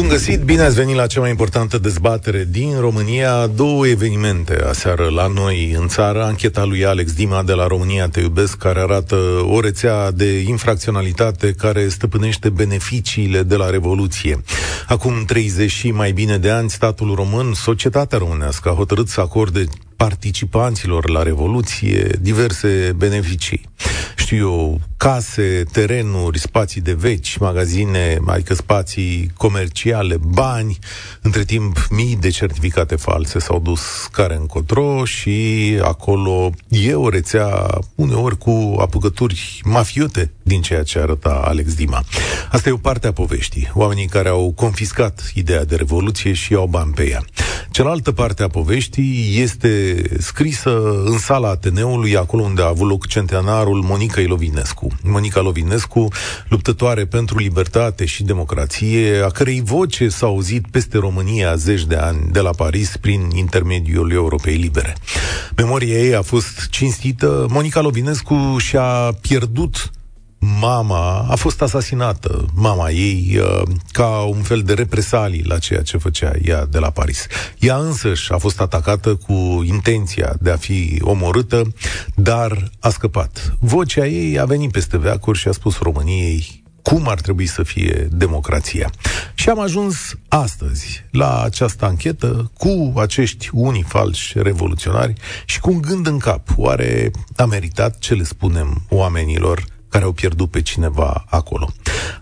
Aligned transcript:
Bun 0.00 0.08
găsit, 0.08 0.40
bine 0.40 0.62
ați 0.62 0.74
venit 0.74 0.94
la 0.94 1.06
cea 1.06 1.20
mai 1.20 1.30
importantă 1.30 1.78
dezbatere 1.78 2.46
din 2.50 2.80
România. 2.80 3.46
Două 3.46 3.86
evenimente 3.86 4.62
aseară 4.64 5.08
la 5.08 5.26
noi 5.26 5.76
în 5.80 5.88
țară. 5.88 6.24
Ancheta 6.24 6.64
lui 6.64 6.84
Alex 6.84 7.12
Dima 7.12 7.42
de 7.42 7.52
la 7.52 7.66
România 7.66 8.08
Te 8.08 8.20
Iubesc, 8.20 8.56
care 8.56 8.80
arată 8.80 9.16
o 9.50 9.60
rețea 9.60 10.10
de 10.10 10.38
infracționalitate 10.38 11.52
care 11.52 11.88
stăpânește 11.88 12.48
beneficiile 12.48 13.42
de 13.42 13.56
la 13.56 13.70
Revoluție. 13.70 14.42
Acum 14.88 15.24
30 15.24 15.70
și 15.70 15.90
mai 15.90 16.12
bine 16.12 16.38
de 16.38 16.50
ani, 16.50 16.70
statul 16.70 17.14
român, 17.14 17.52
societatea 17.54 18.18
românească 18.18 18.68
a 18.68 18.74
hotărât 18.74 19.08
să 19.08 19.20
acorde 19.20 19.64
participanților 19.96 21.10
la 21.10 21.22
Revoluție 21.22 22.18
diverse 22.20 22.92
beneficii. 22.96 23.60
Știu 24.30 24.48
eu, 24.48 24.80
case, 24.96 25.64
terenuri, 25.72 26.38
spații 26.38 26.80
de 26.80 26.92
veci, 26.92 27.36
magazine, 27.36 28.18
adică 28.26 28.54
spații 28.54 29.32
comerciale, 29.36 30.16
bani. 30.20 30.78
Între 31.22 31.44
timp, 31.44 31.86
mii 31.90 32.16
de 32.20 32.28
certificate 32.28 32.96
false 32.96 33.38
s-au 33.38 33.60
dus 33.60 33.80
care 34.12 34.34
încotro 34.34 35.04
și 35.04 35.78
acolo 35.82 36.50
e 36.68 36.94
o 36.94 37.08
rețea 37.08 37.78
uneori 37.94 38.38
cu 38.38 38.76
apucături 38.78 39.60
mafiote 39.64 40.30
din 40.42 40.60
ceea 40.60 40.82
ce 40.82 40.98
arăta 40.98 41.42
Alex 41.44 41.74
Dima. 41.74 42.04
Asta 42.50 42.68
e 42.68 42.72
o 42.72 42.76
parte 42.76 43.06
a 43.06 43.12
poveștii. 43.12 43.70
Oamenii 43.74 44.06
care 44.06 44.28
au 44.28 44.52
confiscat 44.56 45.32
ideea 45.34 45.64
de 45.64 45.76
revoluție 45.76 46.32
și 46.32 46.54
au 46.54 46.66
bani 46.66 46.92
pe 46.92 47.08
ea. 47.08 47.24
Cealaltă 47.70 48.12
parte 48.12 48.42
a 48.42 48.48
poveștii 48.48 49.40
este 49.40 50.02
scrisă 50.18 51.02
în 51.04 51.18
sala 51.18 51.48
Ateneului, 51.48 52.16
acolo 52.16 52.42
unde 52.42 52.62
a 52.62 52.66
avut 52.66 52.88
loc 52.88 53.06
centenarul 53.06 53.82
Monica 53.82 54.19
Ilovinescu. 54.20 54.88
Monica 55.02 55.40
Lovinescu, 55.40 56.08
luptătoare 56.48 57.06
pentru 57.06 57.38
libertate 57.38 58.04
și 58.04 58.22
democrație, 58.22 59.22
a 59.24 59.28
cărei 59.28 59.60
voce 59.64 60.08
s-a 60.08 60.26
auzit 60.26 60.66
peste 60.70 60.98
România 60.98 61.54
zeci 61.54 61.84
de 61.84 61.96
ani 61.96 62.28
de 62.32 62.40
la 62.40 62.50
Paris 62.50 62.96
prin 62.96 63.30
intermediul 63.34 64.12
Europei 64.12 64.56
Libere. 64.56 64.96
Memoria 65.56 65.98
ei 65.98 66.14
a 66.14 66.22
fost 66.22 66.68
cinstită. 66.70 67.46
Monica 67.50 67.80
Lovinescu 67.80 68.56
și-a 68.58 69.18
pierdut 69.20 69.90
mama 70.40 71.26
a 71.28 71.34
fost 71.34 71.62
asasinată, 71.62 72.46
mama 72.54 72.90
ei, 72.90 73.38
uh, 73.40 73.62
ca 73.90 74.06
un 74.06 74.42
fel 74.42 74.62
de 74.62 74.74
represalii 74.74 75.44
la 75.44 75.58
ceea 75.58 75.82
ce 75.82 75.96
făcea 75.96 76.32
ea 76.42 76.66
de 76.66 76.78
la 76.78 76.90
Paris. 76.90 77.26
Ea 77.58 77.76
însăși 77.76 78.32
a 78.32 78.38
fost 78.38 78.60
atacată 78.60 79.14
cu 79.14 79.62
intenția 79.64 80.34
de 80.40 80.50
a 80.50 80.56
fi 80.56 80.98
omorâtă, 81.00 81.62
dar 82.14 82.70
a 82.80 82.88
scăpat. 82.88 83.56
Vocea 83.58 84.06
ei 84.06 84.38
a 84.38 84.44
venit 84.44 84.70
peste 84.70 84.98
veacuri 84.98 85.38
și 85.38 85.48
a 85.48 85.52
spus 85.52 85.78
României 85.78 86.62
cum 86.82 87.08
ar 87.08 87.20
trebui 87.20 87.46
să 87.46 87.62
fie 87.62 88.08
democrația. 88.10 88.90
Și 89.34 89.48
am 89.48 89.60
ajuns 89.60 89.96
astăzi 90.28 91.04
la 91.10 91.42
această 91.42 91.84
anchetă 91.84 92.50
cu 92.58 92.92
acești 92.96 93.48
unii 93.52 93.84
falși 93.88 94.42
revoluționari 94.42 95.12
și 95.44 95.60
cu 95.60 95.70
un 95.70 95.80
gând 95.80 96.06
în 96.06 96.18
cap. 96.18 96.48
Oare 96.56 97.10
a 97.36 97.44
meritat 97.44 97.98
ce 97.98 98.14
le 98.14 98.24
spunem 98.24 98.82
oamenilor 98.88 99.64
care 99.90 100.04
au 100.04 100.12
pierdut 100.12 100.50
pe 100.50 100.62
cineva 100.62 101.24
acolo. 101.28 101.68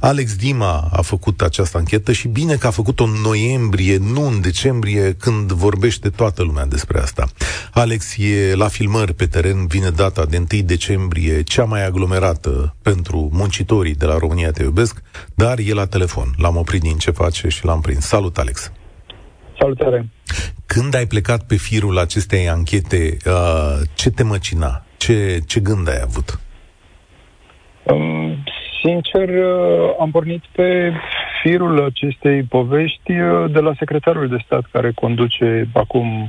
Alex 0.01 0.37
Dima 0.37 0.89
a 0.93 1.03
făcut 1.03 1.43
această 1.43 1.77
anchetă 1.77 2.13
și 2.13 2.29
bine 2.29 2.55
că 2.55 2.67
a 2.67 2.71
făcut-o 2.71 3.05
în 3.05 3.15
noiembrie, 3.23 3.97
nu 3.97 4.27
în 4.27 4.41
decembrie, 4.41 5.13
când 5.13 5.53
vorbește 5.53 6.09
toată 6.11 6.43
lumea 6.43 6.67
despre 6.67 6.99
asta. 7.01 7.29
Alex 7.73 8.17
e 8.17 8.55
la 8.55 8.69
filmări 8.69 9.15
pe 9.15 9.27
teren, 9.27 9.67
vine 9.67 9.91
data 9.91 10.25
de 10.25 10.37
1 10.53 10.63
decembrie, 10.63 11.43
cea 11.43 11.65
mai 11.65 11.87
aglomerată 11.87 12.75
pentru 12.83 13.29
muncitorii 13.33 13.95
de 13.95 14.05
la 14.05 14.19
România 14.19 14.51
Te 14.51 14.63
Iubesc, 14.63 15.03
dar 15.35 15.59
e 15.59 15.73
la 15.73 15.87
telefon. 15.87 16.35
L-am 16.37 16.57
oprit 16.57 16.81
din 16.81 16.97
ce 16.97 17.11
face 17.11 17.49
și 17.49 17.65
l-am 17.65 17.81
prins. 17.81 18.07
Salut, 18.07 18.39
Alex! 18.39 18.73
Salutare! 19.59 20.09
Când 20.67 20.95
ai 20.95 21.07
plecat 21.07 21.43
pe 21.43 21.57
firul 21.57 21.99
acestei 21.99 22.49
anchete, 22.49 23.17
uh, 23.27 23.81
ce 23.95 24.11
te 24.11 24.23
măcina? 24.23 24.85
Ce, 24.97 25.41
ce 25.47 25.61
gând 25.61 25.89
ai 25.89 26.01
avut? 26.03 26.39
Sincer, 28.83 29.29
uh, 29.29 29.95
am 30.01 30.11
pornit 30.11 30.43
pe 30.53 30.93
firul 31.43 31.85
acestei 31.85 32.43
povești 32.43 33.13
uh, 33.13 33.51
de 33.51 33.61
la 33.61 33.73
secretarul 33.79 34.29
de 34.29 34.37
stat 34.45 34.65
care 34.73 34.93
conduce 34.93 35.69
acum 35.73 36.29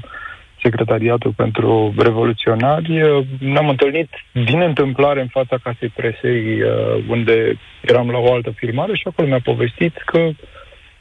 secretariatul 0.62 1.34
pentru 1.36 1.94
revoluționari. 1.98 3.02
Uh, 3.02 3.26
ne-am 3.40 3.70
întâlnit 3.70 4.10
din 4.32 4.62
întâmplare 4.62 5.22
în 5.22 5.28
fața 5.28 5.58
casei 5.64 5.90
presei 5.96 6.62
unde 7.08 7.60
eram 7.82 8.10
la 8.10 8.18
o 8.18 8.34
altă 8.34 8.52
firmare 8.56 8.96
și 8.96 9.08
acolo 9.08 9.28
mi-a 9.28 9.42
povestit 9.44 9.98
că 10.06 10.30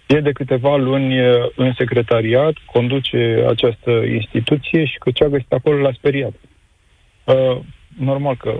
e 0.06 0.20
de 0.20 0.32
câteva 0.32 0.76
luni 0.76 1.14
în 1.54 1.72
secretariat, 1.76 2.52
conduce 2.64 3.44
această 3.48 3.90
instituție 3.90 4.84
și 4.84 4.98
că 4.98 5.10
ce 5.10 5.24
a 5.24 5.28
găsit 5.28 5.52
acolo 5.52 5.76
l-a 5.76 5.92
speriat. 5.92 6.32
Normal 7.98 8.36
că 8.36 8.52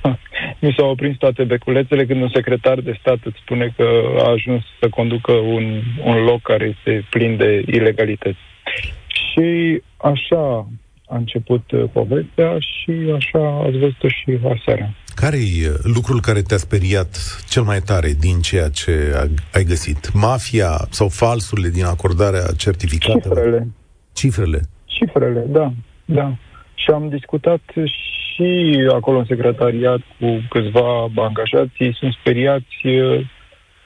mi 0.62 0.74
s-au 0.76 0.90
oprins 0.90 1.16
toate 1.16 1.44
beculețele 1.44 2.06
când 2.06 2.22
un 2.22 2.30
secretar 2.34 2.80
de 2.80 2.96
stat 3.00 3.18
îți 3.24 3.40
spune 3.42 3.74
că 3.76 3.88
a 4.18 4.30
ajuns 4.30 4.62
să 4.80 4.88
conducă 4.88 5.32
un, 5.32 5.82
un 6.04 6.16
loc 6.24 6.42
care 6.42 6.74
este 6.76 7.06
plin 7.10 7.36
de 7.36 7.64
ilegalități. 7.66 8.38
Și 9.06 9.82
așa 9.96 10.68
a 11.08 11.16
început 11.16 11.70
uh, 11.70 11.84
povestea 11.92 12.56
și 12.58 12.92
așa 13.16 13.62
ați 13.64 13.78
văzut 13.78 14.10
și 14.22 14.38
aseară. 14.58 14.94
Care 15.14 15.36
e 15.36 15.68
lucrul 15.82 16.20
care 16.20 16.42
te-a 16.42 16.56
speriat 16.56 17.42
cel 17.48 17.62
mai 17.62 17.80
tare 17.80 18.12
din 18.20 18.40
ceea 18.40 18.68
ce 18.68 18.92
ai 19.52 19.64
găsit? 19.64 20.12
Mafia 20.12 20.70
sau 20.90 21.08
falsurile 21.08 21.68
din 21.68 21.84
acordarea 21.84 22.46
certificatelor? 22.56 23.36
Cifrele. 23.36 23.68
Cifrele? 24.12 24.60
Cifrele, 24.84 25.44
da, 25.48 25.72
da. 26.04 26.36
Și 26.74 26.90
am 26.90 27.08
discutat 27.08 27.60
și 27.74 28.25
acolo 28.92 29.18
în 29.18 29.24
secretariat 29.24 30.00
cu 30.18 30.42
câțiva 30.48 31.10
angajați, 31.16 31.90
sunt 31.98 32.12
speriați 32.12 32.76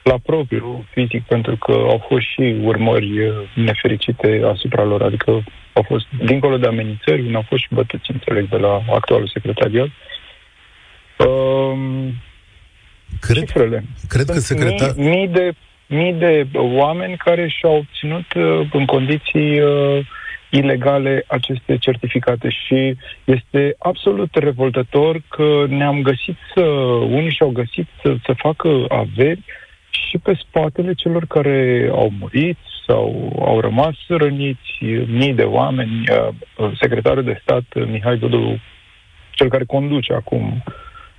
la 0.03 0.17
propriu, 0.23 0.85
fizic, 0.93 1.23
pentru 1.23 1.55
că 1.55 1.71
au 1.71 2.05
fost 2.07 2.25
și 2.25 2.55
urmări 2.63 3.33
nefericite 3.55 4.41
asupra 4.53 4.83
lor, 4.83 5.01
adică 5.01 5.43
au 5.73 5.85
fost, 5.87 6.05
dincolo 6.25 6.57
de 6.57 6.67
amenințări, 6.67 7.35
au 7.35 7.45
fost 7.47 7.61
și 7.61 7.67
bătuți, 7.71 8.11
înțeleg, 8.11 8.49
de 8.49 8.57
la 8.57 8.81
actualul 8.93 9.27
secretariat. 9.33 9.87
Um, 11.17 12.13
cred, 13.19 13.37
cifrele. 13.37 13.83
Cred 14.07 14.25
că 14.25 14.39
secretar... 14.39 14.93
Mii, 14.95 15.09
mii, 15.09 15.27
de, 15.27 15.51
mii 15.87 16.13
de 16.13 16.47
oameni 16.53 17.17
care 17.17 17.47
și-au 17.47 17.75
obținut 17.75 18.25
în 18.71 18.85
condiții 18.85 19.61
uh, 19.61 20.05
ilegale 20.51 21.23
aceste 21.27 21.77
certificate 21.77 22.49
și 22.49 22.97
este 23.23 23.75
absolut 23.79 24.35
revoltător 24.35 25.21
că 25.27 25.65
ne-am 25.67 26.01
găsit 26.01 26.37
să, 26.55 26.61
unii 27.17 27.31
și-au 27.31 27.49
găsit 27.49 27.87
să, 28.03 28.15
să 28.25 28.33
facă 28.37 28.85
averi 28.87 29.43
și 29.89 30.17
pe 30.17 30.33
spatele 30.33 30.93
celor 30.93 31.25
care 31.25 31.89
au 31.91 32.11
murit 32.19 32.57
sau 32.87 33.33
au 33.45 33.59
rămas 33.59 33.95
răniți, 34.07 34.83
mii 35.05 35.33
de 35.33 35.43
oameni. 35.43 36.03
Uh, 36.09 36.71
secretarul 36.79 37.23
de 37.23 37.39
stat, 37.41 37.63
Mihai 37.87 38.17
Dudu, 38.17 38.59
cel 39.31 39.49
care 39.49 39.63
conduce 39.63 40.13
acum 40.13 40.63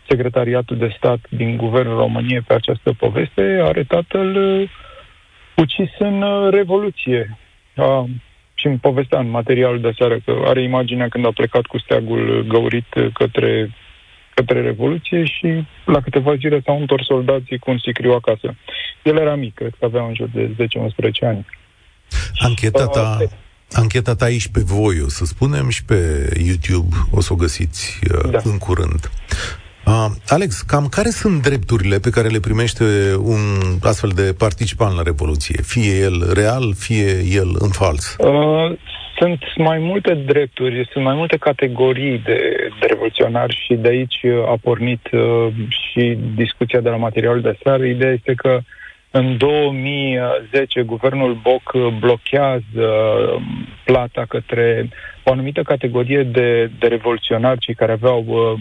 secretariatul 0.08 0.76
de 0.76 0.94
stat 0.96 1.18
din 1.28 1.56
Guvernul 1.56 1.96
României 1.96 2.40
pe 2.40 2.54
această 2.54 2.92
poveste, 2.92 3.60
are 3.62 3.84
tatăl 3.84 4.36
uh, 4.36 4.68
ucis 5.56 5.90
în 5.98 6.22
uh, 6.22 6.50
Revoluție. 6.50 7.38
A 7.76 8.06
și 8.62 8.68
îmi 8.68 8.84
povestea 8.88 9.18
în 9.18 9.30
materialul 9.30 9.80
de 9.80 9.92
seară 9.98 10.16
că 10.24 10.32
are 10.44 10.62
imaginea 10.62 11.08
când 11.08 11.26
a 11.26 11.32
plecat 11.34 11.64
cu 11.66 11.78
steagul 11.78 12.44
găurit 12.48 12.86
către, 13.12 13.74
către 14.34 14.60
Revoluție 14.60 15.24
și 15.24 15.64
la 15.84 16.00
câteva 16.00 16.34
zile 16.36 16.60
s-au 16.64 16.80
întors 16.80 17.04
soldații 17.04 17.58
cu 17.58 17.70
un 17.70 17.78
sicriu 17.78 18.12
acasă. 18.12 18.54
El 19.02 19.16
era 19.16 19.34
mic, 19.34 19.54
cred 19.54 19.74
că 19.78 19.84
avea 19.84 20.02
în 20.02 20.14
jur 20.14 20.28
de 20.34 20.54
10-11 20.64 20.66
ani. 21.20 21.46
Ancheta 22.38 22.86
ta, 22.86 23.18
ancheta 23.72 24.14
ta 24.14 24.24
aici 24.24 24.48
pe 24.48 24.60
voi, 24.64 25.00
o 25.04 25.08
să 25.08 25.24
spunem, 25.24 25.68
și 25.68 25.84
pe 25.84 25.98
YouTube 26.46 26.96
o 27.10 27.20
să 27.20 27.32
o 27.32 27.36
găsiți 27.36 27.98
uh, 28.14 28.30
da. 28.30 28.38
în 28.44 28.58
curând. 28.58 29.10
Uh, 29.86 30.06
Alex, 30.28 30.60
cam 30.60 30.86
care 30.88 31.08
sunt 31.08 31.42
drepturile 31.42 31.98
pe 31.98 32.10
care 32.10 32.28
le 32.28 32.40
primește 32.40 32.84
un 33.22 33.40
astfel 33.82 34.10
de 34.14 34.34
participant 34.38 34.96
la 34.96 35.02
Revoluție? 35.02 35.62
Fie 35.62 35.94
el 36.00 36.32
real, 36.34 36.74
fie 36.74 37.10
el 37.40 37.48
în 37.58 37.70
fals? 37.70 38.16
Uh, 38.18 38.78
sunt 39.18 39.42
mai 39.56 39.78
multe 39.78 40.14
drepturi, 40.14 40.88
sunt 40.92 41.04
mai 41.04 41.14
multe 41.14 41.36
categorii 41.36 42.18
de, 42.18 42.38
de 42.80 42.86
revoluționari 42.86 43.62
și 43.64 43.74
de 43.74 43.88
aici 43.88 44.20
a 44.46 44.56
pornit 44.62 45.08
uh, 45.12 45.46
și 45.68 46.18
discuția 46.34 46.80
de 46.80 46.88
la 46.88 46.96
materialul 46.96 47.40
de 47.40 47.58
seară. 47.62 47.84
Ideea 47.84 48.12
este 48.12 48.34
că 48.34 48.60
În 49.14 49.36
2010, 49.36 50.82
guvernul 50.82 51.38
Boc 51.42 51.72
blochează 51.98 52.88
plata 53.84 54.24
către 54.28 54.88
o 55.22 55.30
anumită 55.30 55.62
categorie 55.62 56.22
de, 56.22 56.70
de 56.78 56.86
revoluționari, 56.86 57.58
cei 57.60 57.74
care 57.74 57.92
aveau 57.92 58.24
uh, 58.26 58.60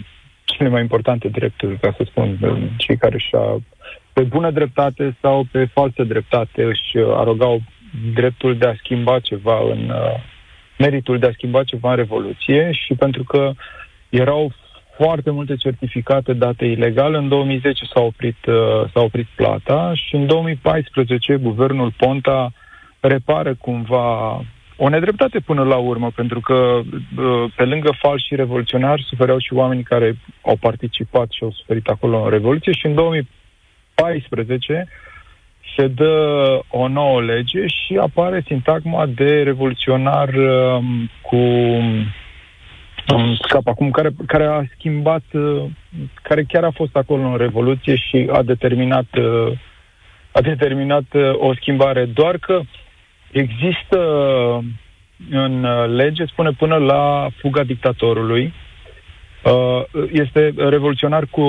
cele 0.58 0.70
mai 0.70 0.82
importante 0.82 1.28
drepturi, 1.28 1.80
ca 1.80 1.94
să 1.98 2.04
spun, 2.06 2.38
cei 2.78 2.98
care 2.98 3.18
și-a, 3.18 3.58
pe 4.14 4.22
bună 4.22 4.52
dreptate 4.52 5.18
sau 5.22 5.46
pe 5.52 5.66
falsă 5.66 6.04
dreptate 6.04 6.64
își 6.64 6.98
arogau 6.98 7.62
dreptul 8.14 8.58
de 8.58 8.68
a 8.68 8.74
schimba 8.78 9.20
ceva 9.20 9.60
în 9.72 9.90
uh, 9.90 10.24
meritul 10.78 11.20
de 11.20 11.28
a 11.28 11.32
schimba 11.32 11.64
ceva 11.64 11.90
în 11.90 11.96
Revoluție 11.96 12.72
și 12.72 12.94
pentru 12.94 13.24
că 13.24 13.52
erau 14.10 14.52
foarte 14.98 15.32
multe 15.32 15.56
certificate 15.56 16.34
date 16.34 16.66
ilegal. 16.66 17.14
În 17.14 17.28
2010 17.28 17.86
s-a 17.94 18.02
oprit, 18.02 18.46
uh, 18.46 18.56
s-a 18.94 19.02
oprit 19.02 19.28
plata 19.36 19.92
și 19.96 20.16
în 20.16 20.26
2014 20.26 21.36
guvernul 21.36 21.94
Ponta 21.98 22.52
repară 23.00 23.56
cumva 23.56 24.42
o 24.84 24.90
nedreptate 24.90 25.40
până 25.40 25.64
la 25.64 25.76
urmă, 25.76 26.12
pentru 26.16 26.40
că 26.40 26.54
uh, 26.54 27.52
pe 27.56 27.64
lângă 27.64 27.92
falși 28.00 28.36
revoluționari 28.36 29.04
sufereau 29.04 29.40
și 29.40 29.54
oameni 29.54 29.84
care 29.84 30.18
au 30.42 30.56
participat 30.56 31.32
și 31.32 31.44
au 31.44 31.52
suferit 31.52 31.88
acolo 31.88 32.24
în 32.24 32.30
Revoluție 32.30 32.72
și 32.72 32.86
în 32.86 32.94
2014 32.94 34.88
se 35.76 35.88
dă 35.88 36.16
o 36.70 36.88
nouă 36.88 37.22
lege 37.22 37.68
și 37.68 37.98
apare 38.02 38.44
sintagma 38.46 39.06
de 39.06 39.44
revoluționar 39.44 40.34
um, 40.34 41.10
cu 41.22 41.36
um, 41.36 42.06
scap 43.42 43.68
acum, 43.68 43.92
care, 43.92 44.10
care 44.28 44.46
a 44.46 44.64
schimbat, 44.78 45.24
uh, 45.32 45.64
care 46.22 46.44
chiar 46.44 46.64
a 46.64 46.72
fost 46.72 46.96
acolo 46.96 47.24
în 47.24 47.38
Revoluție 47.38 47.96
și 47.96 48.30
a 48.32 48.42
determinat, 48.42 49.08
uh, 49.18 49.58
a 50.32 50.42
determinat 50.42 51.06
uh, 51.14 51.32
o 51.34 51.54
schimbare. 51.54 52.06
Doar 52.06 52.38
că 52.38 52.62
există 53.32 54.00
în 55.30 55.66
lege, 55.96 56.26
spune 56.26 56.52
până 56.52 56.76
la 56.76 57.28
fuga 57.42 57.64
dictatorului, 57.64 58.54
Uh, 59.44 59.84
este 60.12 60.54
revoluționar 60.58 61.26
cu 61.26 61.42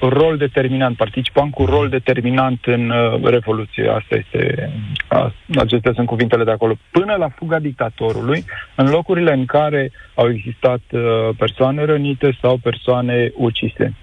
rol 0.00 0.36
determinant, 0.36 0.96
participant 0.96 1.52
cu 1.52 1.64
rol 1.64 1.88
determinant 1.88 2.64
în 2.64 2.90
uh, 2.90 3.22
Revoluție. 3.22 3.88
Asta 3.88 4.14
este, 4.14 4.70
acestea 5.56 5.92
sunt 5.94 6.06
cuvintele 6.06 6.44
de 6.44 6.50
acolo. 6.50 6.74
Până 6.90 7.14
la 7.14 7.28
fuga 7.28 7.58
dictatorului, 7.58 8.44
în 8.74 8.88
locurile 8.88 9.32
în 9.32 9.44
care 9.44 9.92
au 10.14 10.30
existat 10.30 10.80
uh, 10.90 11.00
persoane 11.38 11.84
rănite 11.84 12.38
sau 12.40 12.56
persoane 12.56 13.32
ucise. 13.34 13.94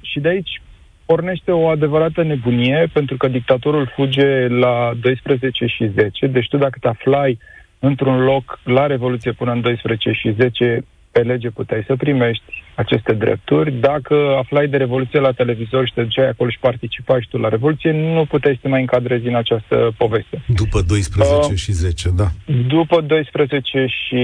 Și 0.00 0.20
de 0.20 0.28
aici 0.28 0.62
pornește 1.06 1.50
o 1.50 1.68
adevărată 1.68 2.22
nebunie, 2.22 2.88
pentru 2.92 3.16
că 3.16 3.28
dictatorul 3.28 3.92
fuge 3.94 4.48
la 4.48 4.92
12 5.00 5.66
și 5.66 5.86
10, 5.86 6.26
deci 6.26 6.48
tu 6.48 6.56
dacă 6.56 6.78
te 6.80 6.88
aflai 6.88 7.38
într-un 7.78 8.24
loc 8.24 8.60
la 8.64 8.86
Revoluție 8.86 9.32
până 9.32 9.52
în 9.52 9.60
12 9.60 10.10
și 10.10 10.34
10, 10.38 10.84
pe 11.12 11.20
lege 11.20 11.50
puteai 11.50 11.84
să 11.86 11.96
primești 11.96 12.63
aceste 12.74 13.12
drepturi. 13.12 13.72
Dacă 13.72 14.14
aflai 14.38 14.66
de 14.68 14.76
Revoluție 14.76 15.20
la 15.20 15.32
televizor 15.32 15.86
și 15.86 15.92
te 15.94 16.02
duceai 16.02 16.28
acolo 16.28 16.50
și 16.50 16.58
participai 16.58 17.20
și 17.20 17.28
tu 17.28 17.38
la 17.38 17.48
Revoluție, 17.48 17.90
nu 17.92 18.24
puteai 18.24 18.54
să 18.54 18.60
te 18.62 18.68
mai 18.68 18.80
încadrezi 18.80 19.26
în 19.26 19.34
această 19.34 19.94
poveste. 19.96 20.42
După 20.46 20.80
12 20.86 21.52
uh, 21.52 21.58
și 21.58 21.72
10, 21.72 22.08
da. 22.16 22.28
După 22.68 23.00
12 23.00 23.86
și 23.86 24.22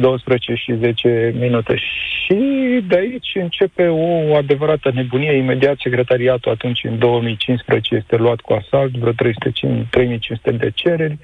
12 0.00 0.54
și 0.54 0.74
10 0.78 1.34
minute. 1.38 1.76
Și 1.76 2.38
de 2.88 2.96
aici 2.96 3.32
începe 3.34 3.86
o 3.86 4.36
adevărată 4.36 4.90
nebunie. 4.94 5.36
Imediat 5.36 5.76
secretariatul 5.82 6.52
atunci, 6.52 6.84
în 6.84 6.98
2015, 6.98 7.94
este 7.94 8.16
luat 8.16 8.40
cu 8.40 8.52
asalt, 8.52 8.96
vreo 8.96 9.12
300, 9.12 9.50
3500 9.90 10.50
de 10.50 10.70
cereri. 10.74 11.18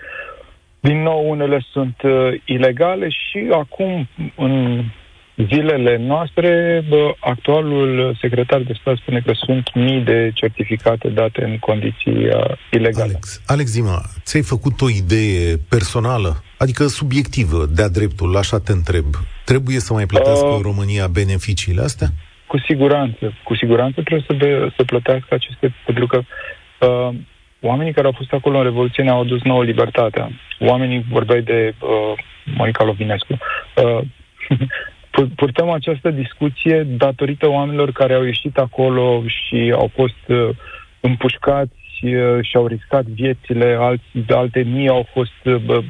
Din 0.81 1.03
nou, 1.03 1.31
unele 1.31 1.65
sunt 1.73 2.03
uh, 2.03 2.41
ilegale 2.45 3.09
și 3.09 3.49
acum, 3.53 4.09
în 4.37 4.85
zilele 5.49 5.97
noastre, 5.97 6.83
bă, 6.89 7.15
actualul 7.19 8.17
secretar 8.21 8.61
de 8.61 8.73
stat 8.81 8.97
spune 8.97 9.23
că 9.27 9.33
sunt 9.35 9.75
mii 9.75 10.01
de 10.01 10.31
certificate 10.35 11.09
date 11.09 11.45
în 11.45 11.59
condiții 11.59 12.27
uh, 12.27 12.57
ilegale. 12.71 13.03
Alex, 13.03 13.43
Alex 13.47 13.71
Zima, 13.71 14.01
ți-ai 14.23 14.43
făcut 14.43 14.81
o 14.81 14.91
idee 14.91 15.57
personală, 15.69 16.43
adică 16.57 16.87
subiectivă, 16.87 17.67
de-a 17.67 17.89
dreptul, 17.89 18.37
așa 18.37 18.59
te 18.59 18.73
întreb. 18.73 19.05
Trebuie 19.45 19.79
să 19.79 19.93
mai 19.93 20.07
plătească 20.07 20.47
uh, 20.47 20.61
România 20.63 21.07
beneficiile 21.07 21.83
astea? 21.83 22.09
Cu 22.47 22.59
siguranță, 22.59 23.33
cu 23.45 23.55
siguranță 23.57 24.03
trebuie 24.03 24.25
să, 24.27 24.33
de, 24.33 24.73
să 24.77 24.85
plătească 24.85 25.35
aceste, 25.35 25.75
pentru 25.87 26.07
că 26.07 26.23
uh, 26.87 27.15
oamenii 27.61 27.93
care 27.93 28.07
au 28.07 28.15
fost 28.17 28.33
acolo 28.33 28.57
în 28.59 28.65
Revoluție 28.65 29.03
ne-au 29.03 29.21
adus 29.21 29.43
nouă 29.43 29.65
libertatea. 29.65 30.31
Oamenii, 30.59 31.05
vorbeai 31.11 31.43
de 31.43 31.75
uh, 31.79 32.19
Monica 32.45 32.85
Lovinescu, 32.85 33.33
uh, 33.33 34.01
purtăm 35.37 35.71
această 35.71 36.11
discuție 36.11 36.83
datorită 36.83 37.49
oamenilor 37.49 37.93
care 37.93 38.15
au 38.15 38.25
ieșit 38.25 38.59
acolo 38.59 39.23
și 39.27 39.73
au 39.75 39.91
fost 39.95 40.29
uh, 40.29 40.49
împușcați 41.01 42.05
uh, 42.05 42.39
și 42.43 42.57
au 42.57 42.67
riscat 42.67 43.05
viețile, 43.05 43.77
alți, 43.81 44.05
alte 44.29 44.63
mii 44.63 44.89
au 44.89 45.07
fost, 45.13 45.45
uh, 45.45 45.85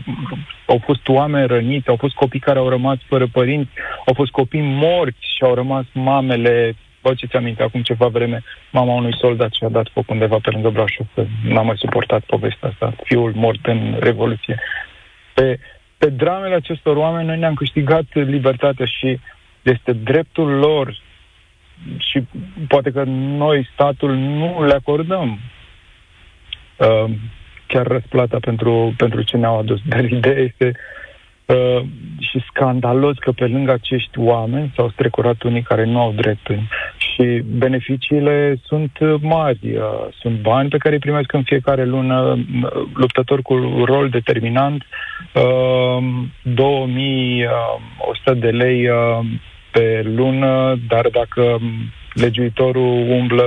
au 0.66 0.80
fost 0.84 1.08
oameni 1.08 1.46
răniți, 1.46 1.88
au 1.88 1.96
fost 1.96 2.14
copii 2.14 2.40
care 2.40 2.58
au 2.58 2.68
rămas 2.68 2.98
fără 3.08 3.26
părinți, 3.32 3.70
au 4.06 4.14
fost 4.14 4.30
copii 4.30 4.62
morți 4.62 5.34
și 5.36 5.42
au 5.42 5.54
rămas 5.54 5.84
mamele. 5.92 6.74
Vă 7.02 7.14
ce 7.14 7.36
aminte, 7.36 7.62
acum 7.62 7.82
ceva 7.82 8.06
vreme, 8.06 8.42
mama 8.70 8.92
unui 8.92 9.16
soldat 9.16 9.52
și-a 9.52 9.68
dat 9.68 9.88
foc 9.92 10.10
undeva 10.10 10.38
pe 10.42 10.50
lângă 10.50 10.70
Brașov, 10.70 11.06
că 11.14 11.24
n-am 11.44 11.66
mai 11.66 11.76
suportat 11.76 12.22
povestea 12.24 12.68
asta, 12.68 12.94
fiul 13.04 13.32
mort 13.34 13.66
în 13.66 13.96
Revoluție. 14.00 14.60
Pe, 15.34 15.58
pe 16.00 16.10
dramele 16.10 16.54
acestor 16.54 16.96
oameni 16.96 17.26
noi 17.26 17.38
ne-am 17.38 17.54
câștigat 17.54 18.04
libertatea 18.12 18.86
și 18.86 19.18
este 19.62 19.92
dreptul 19.92 20.48
lor 20.48 20.96
și 21.98 22.22
poate 22.68 22.90
că 22.90 23.02
noi, 23.06 23.68
statul, 23.72 24.14
nu 24.14 24.64
le 24.64 24.72
acordăm 24.72 25.38
uh, 26.76 27.10
chiar 27.66 27.86
răsplata 27.86 28.38
pentru, 28.40 28.94
pentru 28.96 29.22
ce 29.22 29.36
ne-au 29.36 29.58
adus. 29.58 29.80
Dar 29.86 30.04
ideea 30.04 30.38
este 30.38 30.72
uh, 31.46 31.84
și 32.18 32.44
scandalos 32.48 33.16
că 33.18 33.32
pe 33.32 33.46
lângă 33.46 33.72
acești 33.72 34.18
oameni 34.18 34.72
s-au 34.76 34.90
strecurat 34.90 35.42
unii 35.42 35.62
care 35.62 35.84
nu 35.84 36.00
au 36.00 36.12
drepturi. 36.12 36.68
Și 37.20 37.42
beneficiile 37.58 38.60
sunt 38.62 38.90
mari. 39.20 39.58
Uh, 39.62 39.82
sunt 40.20 40.40
bani 40.40 40.68
pe 40.68 40.76
care 40.76 40.94
îi 40.94 41.00
primesc 41.00 41.32
în 41.32 41.42
fiecare 41.42 41.84
lună 41.84 42.38
luptători 42.94 43.42
cu 43.42 43.54
rol 43.84 44.08
determinant, 44.08 44.82
uh, 45.34 46.02
2100 46.42 48.34
de 48.34 48.50
lei 48.50 48.88
uh, 48.88 49.18
pe 49.72 50.02
lună, 50.14 50.78
dar 50.88 51.08
dacă 51.12 51.58
legiuitorul 52.14 53.10
umblă, 53.10 53.44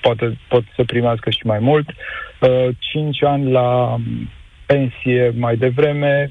poate 0.00 0.38
pot 0.48 0.62
să 0.76 0.84
primească 0.84 1.30
și 1.30 1.40
mai 1.46 1.58
mult. 1.58 1.88
Uh, 2.40 2.68
5 2.78 3.22
ani 3.22 3.50
la 3.50 3.96
pensie 4.66 5.32
mai 5.38 5.56
devreme, 5.56 6.30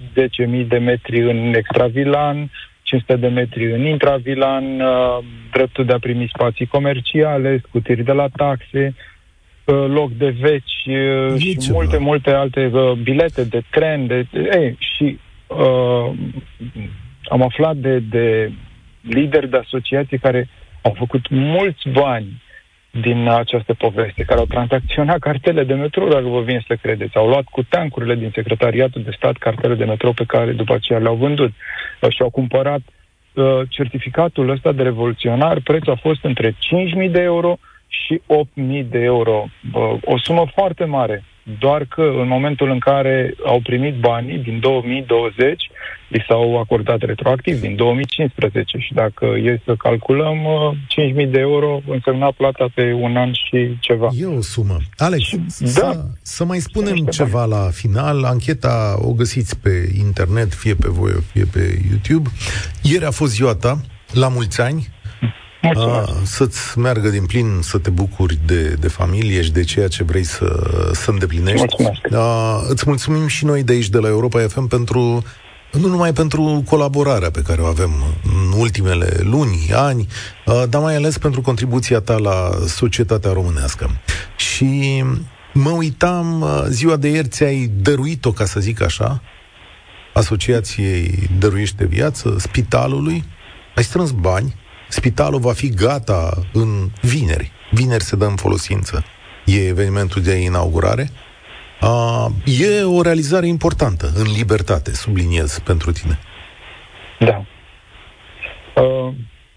10.000 0.59 0.67
de 0.67 0.77
metri 0.77 1.21
în 1.21 1.53
extravilan, 1.53 2.51
500 2.87 3.15
de 3.15 3.27
metri 3.27 3.71
în 3.71 3.85
intravilan, 3.85 4.79
uh, 4.79 5.17
dreptul 5.51 5.85
de 5.85 5.93
a 5.93 5.99
primi 5.99 6.31
spații 6.33 6.65
comerciale, 6.65 7.61
scutiri 7.67 8.03
de 8.03 8.11
la 8.11 8.27
taxe, 8.35 8.95
uh, 9.65 9.85
loc 9.87 10.11
de 10.11 10.29
veci 10.39 10.85
uh, 10.85 11.39
și 11.39 11.57
ceva. 11.57 11.77
multe, 11.77 11.97
multe 11.97 12.31
alte 12.31 12.69
uh, 12.73 12.91
bilete 12.91 13.43
de 13.43 13.61
tren. 13.69 14.07
De, 14.07 14.27
ei, 14.33 14.77
și 14.79 15.19
uh, 15.47 16.11
am 17.23 17.41
aflat 17.41 17.75
de, 17.75 17.99
de 17.99 18.51
lideri 19.01 19.49
de 19.49 19.57
asociații 19.57 20.19
care 20.19 20.49
au 20.81 20.93
făcut 20.97 21.29
mulți 21.29 21.89
bani 21.89 22.41
din 22.91 23.27
această 23.27 23.73
poveste, 23.73 24.23
care 24.23 24.39
au 24.39 24.45
tranzacționat 24.45 25.19
cartele 25.19 25.63
de 25.63 25.73
metrou, 25.73 26.07
dacă 26.07 26.27
vă 26.27 26.41
vin 26.41 26.63
să 26.67 26.75
credeți. 26.75 27.17
Au 27.17 27.27
luat 27.27 27.43
cu 27.43 27.63
tancurile 27.63 28.15
din 28.15 28.31
Secretariatul 28.33 29.03
de 29.03 29.11
Stat 29.15 29.37
cartele 29.37 29.75
de 29.75 29.85
metrou 29.85 30.13
pe 30.13 30.23
care 30.27 30.51
după 30.51 30.73
aceea 30.73 30.99
le-au 30.99 31.15
vândut 31.15 31.51
uh, 32.01 32.09
și 32.09 32.21
au 32.21 32.29
cumpărat 32.29 32.81
uh, 33.33 33.61
certificatul 33.69 34.49
ăsta 34.49 34.71
de 34.71 34.83
revoluționar. 34.83 35.59
Prețul 35.63 35.93
a 35.93 35.99
fost 36.01 36.23
între 36.23 36.51
5.000 36.51 37.11
de 37.11 37.21
euro 37.21 37.57
și 37.87 38.21
8.000 38.21 38.85
de 38.89 38.99
euro. 38.99 39.45
Uh, 39.73 39.97
o 40.03 40.17
sumă 40.17 40.45
foarte 40.53 40.85
mare 40.85 41.23
doar 41.59 41.85
că 41.85 42.01
în 42.01 42.27
momentul 42.27 42.69
în 42.69 42.79
care 42.79 43.33
au 43.45 43.59
primit 43.63 43.99
banii 43.99 44.37
din 44.37 44.59
2020, 44.59 45.69
li 46.07 46.25
s-au 46.27 46.59
acordat 46.59 46.99
retroactiv 47.01 47.59
din 47.59 47.75
2015 47.75 48.77
și 48.77 48.93
dacă 48.93 49.25
e 49.25 49.61
să 49.65 49.75
calculăm, 49.75 50.37
5.000 51.13 51.15
uh, 51.15 51.29
de 51.31 51.39
euro 51.39 51.81
însemna 51.87 52.31
plata 52.37 52.65
pe 52.73 52.93
un 52.93 53.17
an 53.17 53.31
și 53.31 53.77
ceva. 53.79 54.09
E 54.19 54.25
o 54.25 54.41
sumă. 54.41 54.77
Alex, 54.97 55.23
și, 55.23 55.39
să, 55.47 55.81
da, 55.81 56.03
să 56.21 56.45
mai 56.45 56.59
spunem 56.59 56.95
ceva 56.95 57.45
bani. 57.45 57.51
la 57.51 57.69
final. 57.71 58.23
Ancheta 58.23 58.95
o 59.01 59.13
găsiți 59.13 59.59
pe 59.59 59.89
internet, 59.97 60.53
fie 60.53 60.73
pe 60.73 60.87
voi, 60.89 61.11
fie 61.31 61.45
pe 61.53 61.79
YouTube. 61.89 62.29
Ieri 62.81 63.05
a 63.05 63.11
fost 63.11 63.31
ziua 63.31 63.55
ta, 63.55 63.81
la 64.13 64.27
mulți 64.27 64.61
ani. 64.61 64.87
A, 65.75 66.09
să-ți 66.23 66.79
meargă 66.79 67.09
din 67.09 67.25
plin, 67.25 67.59
să 67.61 67.77
te 67.77 67.89
bucuri 67.89 68.39
de, 68.45 68.75
de 68.79 68.87
familie 68.87 69.41
și 69.41 69.51
de 69.51 69.63
ceea 69.63 69.87
ce 69.87 70.03
vrei 70.03 70.23
să, 70.23 70.69
să 70.91 71.11
îndeplinești. 71.11 71.75
A, 72.11 72.61
îți 72.67 72.83
mulțumim 72.87 73.27
și 73.27 73.45
noi 73.45 73.63
de 73.63 73.71
aici, 73.71 73.89
de 73.89 73.97
la 73.97 74.07
Europa 74.07 74.47
FM, 74.47 74.67
pentru 74.67 75.23
nu 75.71 75.87
numai 75.87 76.13
pentru 76.13 76.63
colaborarea 76.65 77.31
pe 77.31 77.41
care 77.41 77.61
o 77.61 77.65
avem 77.65 77.91
în 78.23 78.59
ultimele 78.59 79.17
luni, 79.21 79.69
ani, 79.73 80.07
dar 80.69 80.81
mai 80.81 80.95
ales 80.95 81.17
pentru 81.17 81.41
contribuția 81.41 81.99
ta 81.99 82.17
la 82.17 82.49
societatea 82.67 83.31
românească. 83.31 83.89
Și 84.35 85.03
mă 85.53 85.69
uitam, 85.69 86.45
ziua 86.69 86.95
de 86.95 87.07
ieri 87.07 87.27
ți-ai 87.27 87.71
dăruit-o, 87.81 88.31
ca 88.31 88.45
să 88.45 88.59
zic 88.59 88.81
așa, 88.81 89.21
Asociației 90.13 91.29
Dăruiește 91.39 91.85
Viață, 91.85 92.35
spitalului, 92.39 93.23
ai 93.75 93.83
strâns 93.83 94.11
bani, 94.11 94.55
spitalul 94.87 95.39
va 95.39 95.53
fi 95.53 95.69
gata 95.69 96.29
în 96.53 96.89
vineri. 97.01 97.51
Vineri 97.71 98.03
se 98.03 98.15
dă 98.15 98.25
în 98.25 98.35
folosință. 98.35 99.05
E 99.45 99.67
evenimentul 99.67 100.21
de 100.21 100.35
inaugurare. 100.35 101.09
A, 101.79 102.27
e 102.45 102.83
o 102.83 103.01
realizare 103.01 103.47
importantă 103.47 104.11
în 104.15 104.31
libertate, 104.37 104.91
subliniez 104.91 105.59
pentru 105.59 105.91
tine. 105.91 106.19
Da. 107.19 107.45
Uh, 108.81 109.13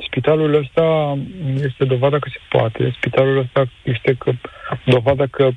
spitalul 0.07 0.55
ăsta 0.55 1.19
este 1.55 1.85
dovada 1.85 2.19
că 2.19 2.29
se 2.33 2.41
poate. 2.49 2.95
Spitalul 2.97 3.39
ăsta 3.39 3.71
este 3.83 4.15
că, 4.19 4.33
dovada 4.85 5.27
că 5.27 5.51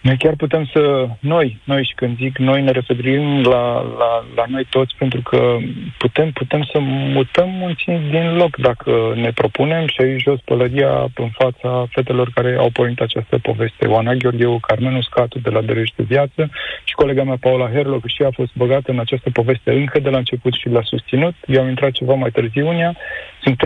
noi 0.00 0.16
chiar 0.16 0.34
putem 0.36 0.64
să, 0.72 1.08
noi, 1.18 1.58
noi 1.64 1.84
și 1.84 1.94
când 1.94 2.16
zic 2.16 2.38
noi, 2.38 2.62
ne 2.62 2.70
referim 2.70 3.42
la, 3.42 3.80
la, 3.80 4.24
la 4.34 4.44
noi 4.48 4.66
toți, 4.70 4.94
pentru 4.98 5.20
că 5.22 5.56
putem, 5.98 6.30
putem 6.30 6.62
să 6.72 6.78
mutăm 7.12 7.48
munții 7.48 8.00
din 8.10 8.36
loc 8.36 8.56
dacă 8.56 9.12
ne 9.14 9.30
propunem 9.32 9.86
și 9.86 10.00
aici 10.00 10.22
jos 10.22 10.40
pălăria 10.44 11.06
în 11.14 11.28
fața 11.28 11.86
fetelor 11.90 12.30
care 12.34 12.56
au 12.58 12.70
pornit 12.72 13.00
această 13.00 13.38
poveste. 13.38 13.86
Oana 13.86 14.14
Gheorgheu, 14.14 14.58
Carmen 14.58 14.94
Uscatu 14.94 15.38
de 15.38 15.50
la 15.50 15.60
Dărește 15.60 16.02
Viață 16.02 16.50
și 16.84 16.94
colega 16.94 17.24
mea 17.24 17.36
Paula 17.40 17.70
Herlo, 17.70 17.98
că 17.98 18.08
și 18.08 18.22
ea 18.22 18.28
a 18.28 18.40
fost 18.40 18.50
băgată 18.54 18.90
în 18.90 18.98
această 18.98 19.30
poveste 19.30 19.72
încă 19.72 19.98
de 19.98 20.08
la 20.08 20.18
început 20.18 20.52
și 20.52 20.68
l-a 20.68 20.82
susținut. 20.82 21.34
Eu 21.46 21.62
am 21.62 21.68
intrat 21.68 21.90
ceva 21.90 22.14
mai 22.14 22.30
târziu 22.30 22.68
în 22.68 22.76
ea. 22.76 22.96
Sunt 23.42 23.60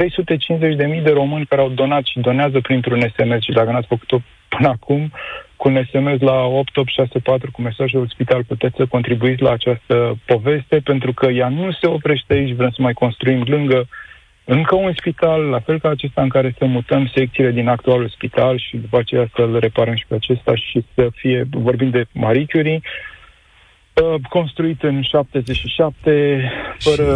350.000 0.96 1.02
de 1.02 1.10
români 1.10 1.46
care 1.46 1.60
au 1.60 1.68
donat 1.68 2.04
și 2.04 2.18
donează 2.18 2.60
printr-un 2.60 3.00
SMS 3.00 3.42
și 3.42 3.52
dacă 3.52 3.70
n-ați 3.70 3.86
făcut-o 3.86 4.18
până 4.48 4.68
acum, 4.68 5.12
cu 5.64 5.70
un 5.70 5.84
SMS 5.84 6.20
la 6.20 6.44
8864 6.44 7.50
cu 7.50 7.62
mesajul 7.62 8.08
spital 8.08 8.44
puteți 8.44 8.76
să 8.76 8.86
contribuiți 8.86 9.42
la 9.42 9.50
această 9.50 10.18
poveste, 10.26 10.80
pentru 10.84 11.12
că 11.12 11.26
ea 11.26 11.48
nu 11.48 11.72
se 11.72 11.86
oprește 11.86 12.32
aici, 12.32 12.54
vrem 12.54 12.70
să 12.70 12.82
mai 12.82 12.92
construim 12.92 13.42
lângă 13.46 13.88
încă 14.44 14.74
un 14.74 14.92
spital, 14.96 15.40
la 15.42 15.60
fel 15.60 15.80
ca 15.80 15.88
acesta 15.88 16.22
în 16.22 16.28
care 16.28 16.54
să 16.58 16.64
mutăm 16.64 17.10
secțiile 17.14 17.50
din 17.50 17.68
actualul 17.68 18.08
spital 18.08 18.58
și 18.58 18.76
după 18.76 18.98
aceea 18.98 19.26
să-l 19.34 19.58
reparăm 19.58 19.94
și 19.94 20.06
pe 20.08 20.14
acesta 20.14 20.54
și 20.54 20.84
să 20.94 21.08
fie, 21.14 21.46
vorbim 21.50 21.90
de 21.90 22.04
Marie 22.12 22.46
Curie, 22.52 22.80
Uh, 22.80 23.13
construit 24.28 24.82
în 24.82 25.02
77, 25.02 26.50
fără 26.78 27.06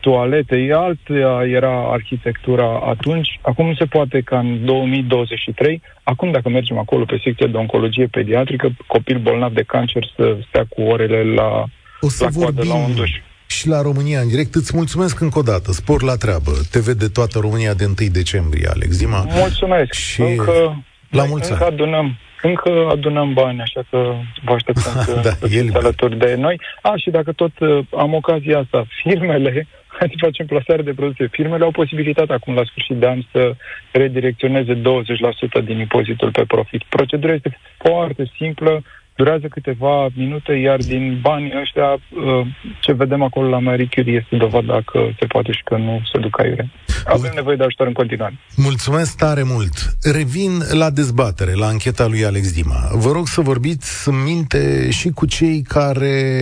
toalete, 0.00 0.70
altă 0.74 1.12
era 1.46 1.92
arhitectura 1.92 2.80
atunci. 2.88 3.38
Acum 3.42 3.66
nu 3.66 3.74
se 3.74 3.84
poate 3.84 4.20
ca 4.20 4.38
în 4.38 4.64
2023. 4.64 5.82
Acum, 6.02 6.30
dacă 6.30 6.48
mergem 6.48 6.78
acolo 6.78 7.04
pe 7.04 7.20
secția 7.24 7.46
de 7.46 7.56
oncologie 7.56 8.06
pediatrică, 8.06 8.76
copil 8.86 9.18
bolnav 9.18 9.52
de 9.52 9.62
cancer 9.62 10.12
să 10.16 10.36
stea 10.48 10.64
cu 10.68 10.82
orele 10.82 11.22
la, 11.34 11.64
o 12.00 12.08
să 12.08 12.24
la 12.24 12.30
coadă 12.40 12.64
la 12.64 12.74
un 12.74 12.94
duș 12.94 13.10
și 13.46 13.68
la 13.68 13.82
România 13.82 14.20
în 14.20 14.28
direct. 14.28 14.54
Îți 14.54 14.76
mulțumesc 14.76 15.20
încă 15.20 15.38
o 15.38 15.42
dată. 15.42 15.72
Spor 15.72 16.02
la 16.02 16.16
treabă. 16.16 16.50
Te 16.70 16.80
vede 16.80 17.08
toată 17.08 17.38
România 17.38 17.74
de 17.74 17.84
1 17.84 17.94
decembrie, 18.10 18.68
Alex 18.68 18.98
Dima. 18.98 19.26
Mulțumesc. 19.28 19.92
Și 19.92 20.20
încă, 20.20 20.84
la 21.10 21.24
mulți 21.24 21.50
încă 21.50 21.64
adunăm 21.64 22.16
încă 22.48 22.88
adunăm 22.90 23.32
bani, 23.32 23.60
așa 23.60 23.82
că 23.90 24.14
vă 24.44 24.52
așteptăm 24.52 24.92
da, 25.22 25.30
să 25.30 25.46
fiți 25.46 25.76
alături 25.76 26.18
de 26.18 26.34
noi. 26.34 26.60
A, 26.82 26.92
și 26.96 27.10
dacă 27.10 27.32
tot 27.32 27.58
uh, 27.58 27.78
am 27.96 28.14
ocazia 28.14 28.58
asta, 28.58 28.84
firmele, 29.02 29.66
hai 29.86 30.08
să 30.10 30.24
facem 30.26 30.46
plasare 30.46 30.82
de 30.82 30.94
produse, 30.94 31.26
firmele 31.26 31.64
au 31.64 31.70
posibilitatea 31.70 32.34
acum 32.34 32.54
la 32.54 32.64
sfârșit 32.64 32.96
de 32.96 33.06
an 33.06 33.20
să 33.32 33.54
redirecționeze 33.92 34.74
20% 34.74 35.64
din 35.64 35.78
impozitul 35.78 36.30
pe 36.30 36.44
profit. 36.46 36.82
Procedura 36.88 37.32
este 37.32 37.58
foarte 37.78 38.30
simplă, 38.36 38.82
durează 39.16 39.46
câteva 39.46 40.08
minute, 40.14 40.52
iar 40.52 40.76
din 40.76 41.18
banii 41.22 41.52
ăștia, 41.60 41.92
uh, 41.92 42.46
ce 42.80 42.92
vedem 42.92 43.22
acolo 43.22 43.48
la 43.48 43.58
Marie 43.58 43.88
Curie 43.94 44.20
este 44.22 44.36
dovada 44.36 44.80
că 44.84 45.08
se 45.18 45.26
poate 45.26 45.52
și 45.52 45.62
că 45.64 45.76
nu 45.76 46.02
se 46.12 46.18
duc 46.18 46.40
aiure. 46.40 46.70
Avem 47.06 47.32
nevoie 47.34 47.56
de 47.56 47.64
ajutor 47.64 47.86
în 47.86 47.92
continuare. 47.92 48.38
Mulțumesc 48.56 49.16
tare 49.16 49.42
mult. 49.42 49.96
Revin 50.12 50.62
la 50.72 50.90
dezbatere, 50.90 51.54
la 51.54 51.66
ancheta 51.66 52.06
lui 52.06 52.24
Alex 52.24 52.52
Dima. 52.52 52.88
Vă 52.92 53.12
rog 53.12 53.26
să 53.26 53.40
vorbiți 53.40 54.08
în 54.08 54.22
minte 54.22 54.90
și 54.90 55.08
cu 55.08 55.26
cei 55.26 55.62
care 55.62 56.36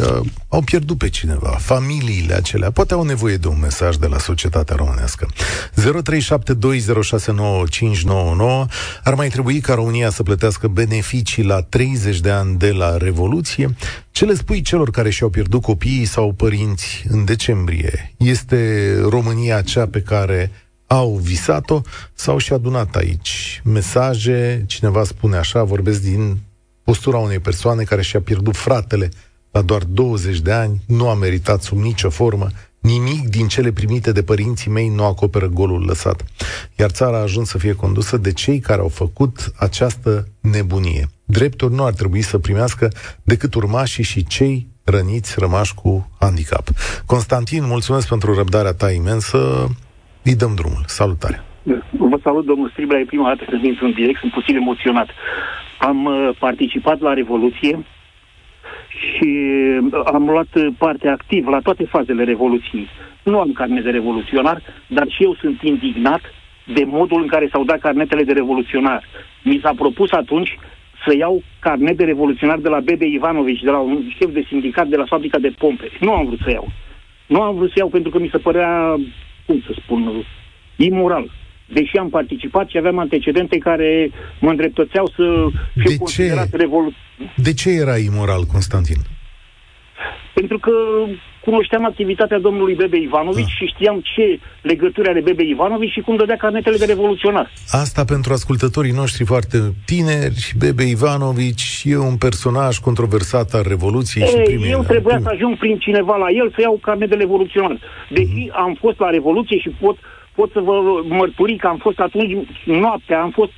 uh, 0.00 0.20
au 0.48 0.60
pierdut 0.60 0.98
pe 0.98 1.08
cineva, 1.08 1.56
familiile 1.58 2.34
acelea. 2.34 2.70
Poate 2.70 2.94
au 2.94 3.02
nevoie 3.02 3.36
de 3.36 3.48
un 3.48 3.58
mesaj 3.60 3.96
de 3.96 4.06
la 4.06 4.18
societatea 4.18 4.76
românească. 4.76 5.26
0372069599 5.26 5.32
ar 9.04 9.14
mai 9.14 9.28
trebui 9.28 9.60
ca 9.60 9.74
România 9.74 10.10
să 10.10 10.22
plătească 10.22 10.68
beneficii 10.68 11.44
la 11.44 11.60
30 11.60 12.11
de 12.20 12.30
ani 12.30 12.56
de 12.56 12.72
la 12.72 12.96
Revoluție. 12.96 13.74
Ce 14.10 14.24
le 14.24 14.34
spui 14.34 14.62
celor 14.62 14.90
care 14.90 15.10
și-au 15.10 15.28
pierdut 15.28 15.62
copiii 15.62 16.04
sau 16.04 16.32
părinți 16.32 17.04
în 17.08 17.24
decembrie? 17.24 18.14
Este 18.16 18.92
România 19.08 19.62
cea 19.62 19.86
pe 19.86 20.00
care 20.00 20.50
au 20.86 21.20
visat-o 21.22 21.80
sau 22.14 22.38
și 22.38 22.52
adunat 22.52 22.96
aici 22.96 23.60
mesaje? 23.64 24.64
Cineva 24.66 25.04
spune 25.04 25.36
așa, 25.36 25.62
vorbesc 25.62 26.02
din 26.02 26.38
postura 26.84 27.18
unei 27.18 27.38
persoane 27.38 27.82
care 27.82 28.02
și-a 28.02 28.20
pierdut 28.20 28.56
fratele 28.56 29.10
la 29.50 29.62
doar 29.62 29.84
20 29.84 30.40
de 30.40 30.52
ani, 30.52 30.82
nu 30.86 31.08
a 31.08 31.14
meritat 31.14 31.62
sub 31.62 31.78
nicio 31.78 32.10
formă, 32.10 32.48
nimic 32.80 33.28
din 33.28 33.48
cele 33.48 33.72
primite 33.72 34.12
de 34.12 34.22
părinții 34.22 34.70
mei 34.70 34.88
nu 34.88 35.04
acoperă 35.04 35.48
golul 35.48 35.84
lăsat. 35.84 36.24
Iar 36.78 36.90
țara 36.90 37.16
a 37.16 37.20
ajuns 37.20 37.48
să 37.48 37.58
fie 37.58 37.72
condusă 37.72 38.16
de 38.16 38.32
cei 38.32 38.58
care 38.58 38.80
au 38.80 38.88
făcut 38.88 39.52
această 39.56 40.28
nebunie. 40.40 41.08
Drepturi 41.38 41.74
nu 41.74 41.84
ar 41.84 41.92
trebui 41.92 42.20
să 42.20 42.38
primească 42.38 42.88
decât 43.24 43.54
urmașii 43.54 44.04
și 44.04 44.26
cei 44.26 44.66
răniți 44.84 45.36
rămași 45.38 45.74
cu 45.74 45.90
handicap. 46.20 46.64
Constantin, 47.06 47.62
mulțumesc 47.74 48.08
pentru 48.08 48.34
răbdarea 48.34 48.74
ta 48.80 48.90
imensă. 48.90 49.38
Îi 50.22 50.36
dăm 50.36 50.52
drumul. 50.54 50.84
Salutare! 50.86 51.38
Vă 52.12 52.18
salut, 52.22 52.44
domnul 52.44 52.68
Striblea. 52.70 53.00
E 53.00 53.14
prima 53.14 53.28
dată 53.28 53.44
când 53.50 53.64
intru 53.64 53.84
în 53.84 53.92
direct. 53.92 54.18
Sunt 54.18 54.32
puțin 54.32 54.56
emoționat. 54.56 55.08
Am 55.78 56.04
uh, 56.04 56.36
participat 56.38 57.00
la 57.00 57.12
Revoluție 57.12 57.84
și 58.88 59.30
uh, 59.92 60.00
am 60.12 60.24
luat 60.34 60.52
parte 60.78 61.08
activ 61.08 61.46
la 61.46 61.60
toate 61.60 61.84
fazele 61.84 62.24
Revoluției. 62.24 62.88
Nu 63.22 63.38
am 63.40 63.52
carnet 63.52 63.84
de 63.84 63.90
revoluționar, 63.90 64.62
dar 64.86 65.06
și 65.08 65.22
eu 65.22 65.34
sunt 65.34 65.62
indignat 65.62 66.20
de 66.66 66.84
modul 66.84 67.20
în 67.22 67.28
care 67.28 67.48
s-au 67.52 67.64
dat 67.64 67.78
carnetele 67.78 68.22
de 68.22 68.32
revoluționar. 68.32 69.04
Mi 69.42 69.60
s-a 69.62 69.72
propus 69.76 70.10
atunci 70.10 70.58
să 71.06 71.16
iau 71.16 71.42
carnet 71.58 71.96
de 71.96 72.04
revoluționar 72.04 72.58
de 72.58 72.68
la 72.68 72.80
Bebe 72.80 73.06
Ivanovici, 73.06 73.62
de 73.62 73.70
la 73.70 73.78
un 73.78 74.02
șef 74.18 74.32
de 74.32 74.44
sindicat 74.48 74.86
de 74.86 74.96
la 74.96 75.04
fabrica 75.04 75.38
de 75.38 75.54
pompe. 75.58 75.88
Nu 76.00 76.12
am 76.12 76.26
vrut 76.26 76.38
să 76.44 76.50
iau. 76.50 76.72
Nu 77.26 77.40
am 77.40 77.54
vrut 77.54 77.68
să 77.68 77.74
iau 77.78 77.88
pentru 77.88 78.10
că 78.10 78.18
mi 78.18 78.28
se 78.32 78.38
părea, 78.38 78.96
cum 79.46 79.62
să 79.66 79.74
spun, 79.82 80.24
imoral. 80.76 81.30
Deși 81.66 81.96
am 81.96 82.08
participat 82.08 82.68
și 82.68 82.78
aveam 82.78 82.98
antecedente 82.98 83.58
care 83.58 84.10
mă 84.40 84.50
îndreptățeau 84.50 85.06
să 85.06 85.46
fiu 85.72 85.90
de 85.90 85.96
considerat 85.96 86.50
revoluționar. 86.50 87.34
De 87.36 87.52
ce 87.52 87.70
era 87.70 87.96
imoral, 87.96 88.42
Constantin? 88.52 88.96
Pentru 90.34 90.58
că 90.58 90.72
cunoșteam 91.44 91.84
activitatea 91.84 92.38
domnului 92.38 92.74
Bebe 92.74 92.96
Ivanovici 92.96 93.54
ah. 93.54 93.56
și 93.58 93.72
știam 93.74 94.02
ce 94.14 94.40
legături 94.62 95.08
are 95.08 95.20
Bebe 95.20 95.42
Ivanovici 95.42 95.90
și 95.90 96.00
cum 96.00 96.16
dădea 96.16 96.36
carnetele 96.36 96.76
de 96.76 96.84
revoluționar. 96.84 97.50
Asta 97.70 98.04
pentru 98.04 98.32
ascultătorii 98.32 98.92
noștri 98.92 99.24
foarte 99.24 99.58
tineri, 99.86 100.52
Bebe 100.58 100.82
Ivanovici 100.82 101.82
e 101.84 101.96
un 101.96 102.16
personaj 102.16 102.78
controversat 102.78 103.52
al 103.52 103.64
Revoluției 103.68 104.24
Ei, 104.24 104.28
și 104.28 104.36
primei... 104.36 104.70
Eu 104.70 104.82
trebuia 104.82 105.14
prime. 105.14 105.28
să 105.28 105.34
ajung 105.34 105.58
prin 105.58 105.78
cineva 105.78 106.16
la 106.16 106.30
el 106.30 106.50
să 106.54 106.60
iau 106.60 106.78
carnet 106.82 107.08
de 107.08 107.14
revoluționar. 107.14 107.78
Deși 108.10 108.48
mm-hmm. 108.48 108.56
am 108.64 108.76
fost 108.80 108.98
la 108.98 109.10
Revoluție 109.10 109.58
și 109.58 109.68
pot, 109.68 109.96
pot 110.34 110.50
să 110.52 110.60
vă 110.60 110.74
mărturi 111.08 111.56
că 111.56 111.66
am 111.66 111.76
fost 111.76 111.98
atunci 111.98 112.32
noaptea, 112.64 113.20
am 113.20 113.30
fost 113.30 113.52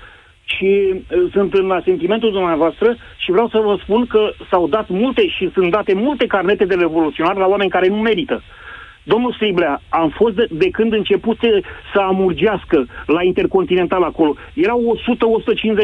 și 0.45 0.93
uh, 0.93 1.31
sunt 1.33 1.55
în 1.55 1.81
sentimentul 1.85 2.33
dumneavoastră 2.33 2.97
și 3.17 3.31
vreau 3.31 3.49
să 3.49 3.59
vă 3.59 3.77
spun 3.83 4.07
că 4.07 4.31
s-au 4.51 4.69
dat 4.69 4.89
multe 4.89 5.29
și 5.29 5.51
sunt 5.53 5.71
date 5.71 5.95
multe 5.95 6.27
carnete 6.27 6.65
de 6.65 6.75
revoluționar 6.75 7.37
la 7.37 7.47
oameni 7.47 7.71
care 7.71 7.89
nu 7.89 7.97
merită. 7.97 8.43
Domnul 9.03 9.33
Striblea, 9.33 9.81
am 9.89 10.09
fost 10.09 10.35
de, 10.35 10.47
de 10.51 10.71
când 10.71 10.93
începute 10.93 11.61
să 11.93 12.01
amurgească 12.01 12.87
la 13.07 13.23
Intercontinental 13.23 14.03
acolo. 14.03 14.35
Erau 14.55 14.99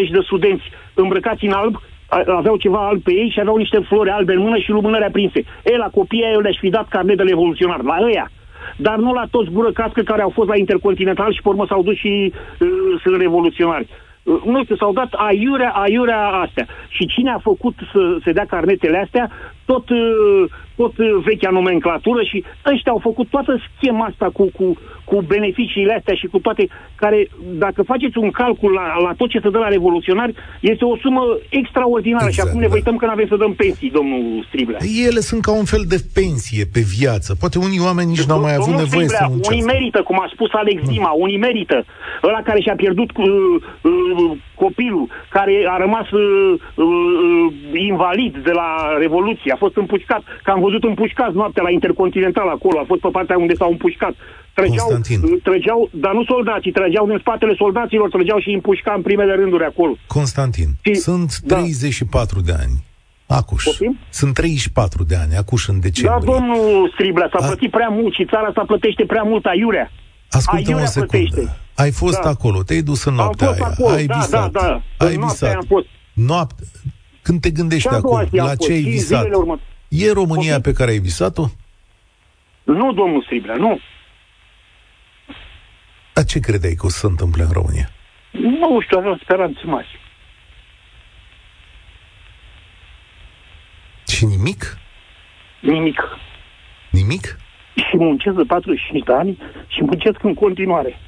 100-150 0.07 0.11
de 0.11 0.21
studenți 0.23 0.65
îmbrăcați 0.95 1.45
în 1.45 1.53
alb, 1.53 1.81
aveau 2.27 2.57
ceva 2.57 2.87
alb 2.87 3.03
pe 3.03 3.13
ei 3.13 3.31
și 3.31 3.41
aveau 3.41 3.57
niște 3.57 3.79
flori 3.79 4.11
albe 4.11 4.33
în 4.33 4.41
mână 4.41 4.59
și 4.59 4.71
lumânări 4.71 5.05
aprinse. 5.05 5.45
Ei, 5.65 5.77
la 5.77 5.91
copiii 5.95 6.33
eu 6.33 6.41
le-aș 6.41 6.59
fi 6.59 6.69
dat 6.69 6.89
carnet 6.89 7.17
de 7.17 7.23
revoluționar, 7.23 7.83
la 7.83 7.99
ăia. 8.03 8.31
dar 8.77 8.97
nu 8.97 9.13
la 9.13 9.25
toți 9.31 9.51
gură 9.51 9.73
cască 9.73 10.03
care 10.03 10.23
au 10.23 10.31
fost 10.31 10.49
la 10.49 10.57
Intercontinental 10.57 11.33
și 11.33 11.43
pe 11.43 11.49
urmă 11.49 11.67
s-au 11.67 11.83
dus 11.83 11.97
și 11.97 12.33
uh, 12.33 12.69
sunt 13.03 13.21
revoluționari. 13.21 13.87
Uh, 13.89 14.10
nu 14.25 14.63
știu, 14.63 14.77
s-au 14.77 14.93
dat 14.93 15.13
aiurea, 15.13 15.71
aiurea 15.71 16.27
astea. 16.27 16.67
Și 16.89 17.07
cine 17.07 17.31
a 17.31 17.39
făcut 17.39 17.75
să 17.93 18.19
se 18.25 18.33
dea 18.33 18.47
carnetele 18.47 18.99
astea, 18.99 19.31
tot, 19.71 19.89
uh, 19.91 20.45
tot 20.81 20.95
uh, 20.99 21.07
vechea 21.25 21.51
nomenclatură 21.51 22.23
și 22.31 22.45
ăștia 22.73 22.93
au 22.93 23.01
făcut 23.09 23.29
toată 23.35 23.53
schema 23.69 24.05
asta 24.11 24.27
cu, 24.37 24.45
cu, 24.57 24.67
cu 25.05 25.17
beneficiile 25.35 25.95
astea 25.99 26.15
și 26.21 26.27
cu 26.33 26.39
toate, 26.39 26.69
care, 27.03 27.29
dacă 27.65 27.81
faceți 27.83 28.19
un 28.19 28.31
calcul 28.31 28.73
la, 28.73 28.87
la 29.07 29.13
tot 29.19 29.29
ce 29.31 29.41
se 29.43 29.51
dă 29.51 29.59
la 29.59 29.75
revoluționari, 29.77 30.35
este 30.61 30.85
o 30.85 30.97
sumă 30.97 31.23
extraordinară 31.49 32.29
exact, 32.29 32.37
și 32.37 32.41
acum 32.47 32.61
ne 32.61 32.71
da. 32.71 32.75
uităm 32.75 32.97
că 32.97 33.05
nu 33.05 33.11
avem 33.11 33.29
să 33.29 33.37
dăm 33.37 33.55
pensii, 33.55 33.91
domnul 33.99 34.23
Striblea. 34.49 34.81
Ele 35.07 35.21
sunt 35.21 35.43
ca 35.43 35.53
un 35.63 35.69
fel 35.75 35.85
de 35.89 35.99
pensie 36.19 36.65
pe 36.75 36.83
viață. 36.97 37.31
Poate 37.43 37.59
unii 37.59 37.85
oameni 37.89 38.09
nici 38.09 38.29
nu 38.29 38.35
au 38.35 38.41
mai 38.41 38.55
avut 38.55 38.75
nevoie 38.85 39.07
Striblea, 39.07 39.19
să 39.19 39.27
muncească. 39.29 39.55
Unii 39.55 39.71
merită, 39.73 40.01
cum 40.09 40.19
a 40.21 40.29
spus 40.35 40.51
Alex 40.53 40.79
Dima, 40.89 41.11
unii 41.25 41.41
merită. 41.49 41.79
Ăla 42.29 42.43
care 42.49 42.61
și-a 42.61 42.77
pierdut 42.83 43.11
uh, 43.17 43.27
uh, 43.83 44.31
copilul, 44.65 45.07
care 45.37 45.55
a 45.75 45.77
rămas 45.85 46.09
uh, 46.11 46.25
uh, 46.75 47.81
invalid 47.89 48.35
de 48.49 48.55
la 48.61 48.71
Revoluție, 48.99 49.53
a 49.53 49.60
fost 49.65 49.77
împușcat, 49.83 50.23
că 50.45 50.51
am 50.55 50.61
văzut 50.67 50.83
împușcat 50.91 51.33
noaptea 51.41 51.63
la 51.67 51.71
Intercontinental 51.79 52.49
acolo, 52.57 52.77
a 52.79 52.85
fost 52.93 53.03
pe 53.07 53.11
partea 53.17 53.37
unde 53.45 53.55
s-au 53.61 53.71
împușcat. 53.71 54.15
Trăgeau, 54.59 54.89
trăgeau, 55.49 55.81
dar 56.05 56.13
nu 56.19 56.25
soldații, 56.33 56.77
trăgeau 56.79 57.05
din 57.07 57.19
spatele 57.25 57.55
soldaților, 57.63 58.09
trăgeau 58.17 58.39
și 58.45 58.51
împușca 58.59 58.93
în 58.99 59.03
primele 59.09 59.33
rânduri 59.41 59.65
acolo. 59.65 59.95
Constantin, 60.07 60.69
și, 60.87 60.95
sunt 60.95 61.31
34 61.47 62.41
da. 62.41 62.47
de 62.47 62.53
ani. 62.63 62.77
Acuș. 63.41 63.65
Poftim? 63.65 63.99
Sunt 64.11 64.35
34 64.35 65.05
de 65.05 65.17
ani, 65.23 65.37
acuș 65.37 65.63
în 65.69 65.81
decembrie. 65.81 66.19
Da, 66.21 66.33
domnul 66.33 66.91
Striblea, 66.95 67.29
s-a 67.33 67.45
A... 67.45 67.47
plătit 67.47 67.71
prea 67.71 67.89
mult 67.89 68.13
și 68.15 68.25
țara 68.33 68.51
s-a 68.55 68.65
plătește 68.71 69.05
prea 69.13 69.23
mult 69.23 69.45
aiurea. 69.45 69.87
Ascultă 70.31 70.75
o 70.75 70.85
secundă. 70.85 71.07
Plătește. 71.07 71.57
Ai 71.75 71.91
fost 71.91 72.21
da. 72.21 72.29
acolo, 72.29 72.63
te-ai 72.63 72.83
dus 72.83 73.05
în 73.05 73.15
noaptea 73.15 73.49
am 73.49 73.55
fost 73.55 73.65
aia, 73.65 73.73
acolo, 73.73 73.95
ai 73.95 74.07
da, 74.07 74.15
visat, 74.15 74.51
da, 74.51 74.83
da. 74.97 75.07
ai 75.07 75.17
visat. 75.17 75.55
Am 75.55 75.65
fost. 75.69 75.87
Noapte. 76.13 76.63
Când 77.23 77.41
te 77.41 77.51
gândești 77.51 77.89
acum, 77.89 78.29
la 78.31 78.55
ce 78.55 78.73
ai 78.73 78.83
visat? 78.83 79.27
E 79.89 80.13
România 80.13 80.57
okay. 80.57 80.61
pe 80.61 80.73
care 80.73 80.91
ai 80.91 80.99
visat-o? 80.99 81.47
Nu, 82.63 82.93
domnul 82.93 83.23
Striblea, 83.23 83.55
nu. 83.55 83.81
Dar 86.15 86.25
ce 86.25 86.41
credeai 86.41 86.75
că 86.75 86.87
o 86.87 86.89
să 86.89 86.99
se 86.99 87.07
întâmple 87.07 87.43
în 87.43 87.51
România? 87.53 87.91
Nu 88.31 88.81
știu, 88.81 88.99
aveam 88.99 89.21
speranțe 89.23 89.61
mari. 89.65 90.01
Și 94.07 94.25
nimic? 94.25 94.79
Nimic. 95.61 96.03
Nimic? 96.91 97.39
Și 97.75 97.97
muncesc 97.97 98.37
de 98.37 98.43
45 98.43 99.05
de 99.05 99.13
ani 99.13 99.39
și 99.67 99.85
muncesc 99.85 100.23
în 100.23 100.35
continuare. 100.35 100.99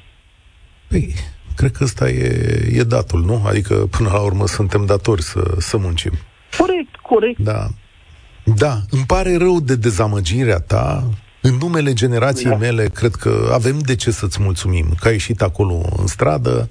Păi, 0.87 1.13
cred 1.55 1.71
că 1.71 1.83
ăsta 1.83 2.09
e, 2.09 2.69
e 2.73 2.83
datul, 2.83 3.23
nu? 3.23 3.43
Adică, 3.47 3.73
până 3.75 4.09
la 4.09 4.19
urmă, 4.19 4.47
suntem 4.47 4.85
datori 4.85 5.21
să, 5.21 5.55
să 5.57 5.77
muncim. 5.77 6.11
Corect, 6.57 6.95
corect. 6.95 7.39
Da. 7.39 7.67
Da, 8.43 8.77
îmi 8.89 9.03
pare 9.07 9.37
rău 9.37 9.59
de 9.59 9.75
dezamăgirea 9.75 10.59
ta. 10.59 11.03
În 11.41 11.55
numele 11.55 11.93
generației 11.93 12.51
da. 12.51 12.57
mele, 12.57 12.89
cred 12.93 13.15
că 13.15 13.49
avem 13.53 13.79
de 13.79 13.95
ce 13.95 14.11
să-ți 14.11 14.41
mulțumim 14.41 14.85
că 14.99 15.07
ai 15.07 15.13
ieșit 15.13 15.41
acolo 15.41 15.81
în 15.97 16.07
stradă. 16.07 16.69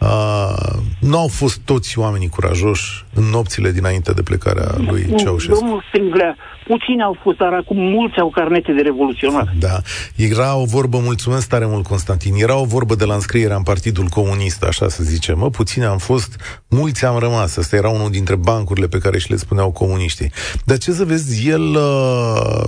Uh, 0.00 0.76
nu 1.00 1.18
au 1.18 1.28
fost 1.28 1.58
toți 1.58 1.98
oamenii 1.98 2.28
curajoși 2.28 3.04
în 3.14 3.24
nopțile 3.24 3.70
dinainte 3.70 4.12
de 4.12 4.22
plecarea 4.22 4.74
lui 4.76 5.14
Ceaușescu. 5.16 5.58
Domnul 5.60 5.84
Stringlea, 5.88 6.36
puțini 6.72 7.02
au 7.02 7.16
fost, 7.22 7.36
dar 7.36 7.52
acum 7.52 7.78
mulți 7.78 8.18
au 8.18 8.30
carnete 8.30 8.72
de 8.72 8.82
revoluționar. 8.82 9.48
Da. 9.58 9.76
Era 10.16 10.56
o 10.56 10.64
vorbă, 10.64 10.98
mulțumesc 11.10 11.48
tare 11.48 11.66
mult, 11.66 11.84
Constantin, 11.86 12.34
era 12.46 12.56
o 12.60 12.64
vorbă 12.64 12.94
de 12.94 13.04
la 13.04 13.14
înscrierea 13.14 13.56
în 13.56 13.62
Partidul 13.62 14.06
Comunist, 14.18 14.60
așa 14.64 14.88
să 14.88 15.02
zicem. 15.02 15.38
Mă, 15.38 15.48
puțini 15.50 15.84
am 15.84 15.98
fost, 15.98 16.30
mulți 16.78 17.04
am 17.04 17.18
rămas. 17.18 17.56
Asta 17.56 17.76
era 17.76 17.88
unul 17.88 18.10
dintre 18.10 18.36
bancurile 18.36 18.88
pe 18.94 18.98
care 19.04 19.18
și 19.18 19.30
le 19.30 19.36
spuneau 19.36 19.70
comuniștii. 19.72 20.30
Dar 20.64 20.78
ce 20.78 20.90
să 20.90 21.04
vezi, 21.04 21.48
el, 21.48 21.66
uh, 21.90 22.66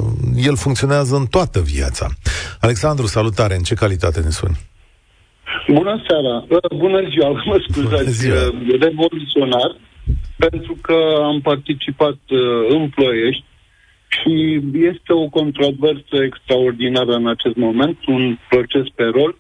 el 0.49 0.57
funcționează 0.57 1.15
în 1.17 1.27
toată 1.27 1.61
viața. 1.61 2.07
Alexandru, 2.61 3.07
salutare, 3.07 3.55
în 3.55 3.63
ce 3.69 3.75
calitate 3.75 4.21
ne 4.21 4.31
suni? 4.31 4.57
Bună 5.79 5.95
seara, 6.07 6.35
uh, 6.49 6.79
bună 6.79 7.01
ziua, 7.11 7.29
mă 7.51 7.59
scuzați, 7.69 8.11
ziua. 8.11 8.35
Uh, 8.35 8.81
revoluționar, 8.87 9.71
pentru 10.37 10.77
că 10.81 10.97
am 11.31 11.41
participat 11.41 12.19
în 12.69 12.89
Ploiești 12.95 13.45
și 14.19 14.61
este 14.73 15.13
o 15.13 15.29
controversă 15.29 16.17
extraordinară 16.23 17.13
în 17.13 17.29
acest 17.29 17.57
moment, 17.57 17.99
un 18.07 18.39
proces 18.49 18.87
pe 18.95 19.05
rol, 19.05 19.37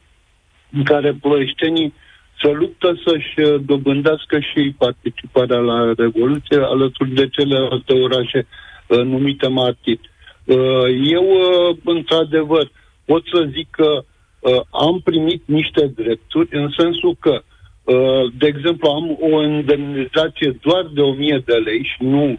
în 0.72 0.82
care 0.82 1.18
ploieștenii 1.20 1.94
se 2.42 2.50
luptă 2.50 3.00
să-și 3.06 3.40
uh, 3.40 3.61
dobândească 3.66 4.38
și 4.40 4.74
participarea 4.78 5.58
la 5.58 5.92
Revoluție 5.96 6.58
alături 6.58 7.11
de 7.11 7.28
celelalte 7.28 7.92
orașe 7.92 8.46
uh, 8.46 8.98
numite 8.98 9.48
martiri. 9.48 10.11
Uh, 10.44 10.56
eu, 11.04 11.24
uh, 11.24 11.76
într-adevăr, 11.85 12.70
pot 13.04 13.22
să 13.32 13.48
zic 13.52 13.68
că 13.70 14.04
uh, 14.40 14.61
am 14.70 15.00
primit 15.04 15.42
niște 15.46 15.87
drepturi 15.87 16.48
în 16.50 16.70
sensul 16.78 17.16
că, 17.20 17.42
uh, 17.85 18.32
de 18.38 18.46
exemplu, 18.46 18.88
am 18.88 19.18
o 19.20 19.42
indemnizație 19.42 20.58
doar 20.61 20.87
de 20.94 21.00
1000 21.00 21.42
de 21.44 21.54
lei 21.54 21.82
și 21.85 22.04
nu 22.04 22.26
de 22.26 22.38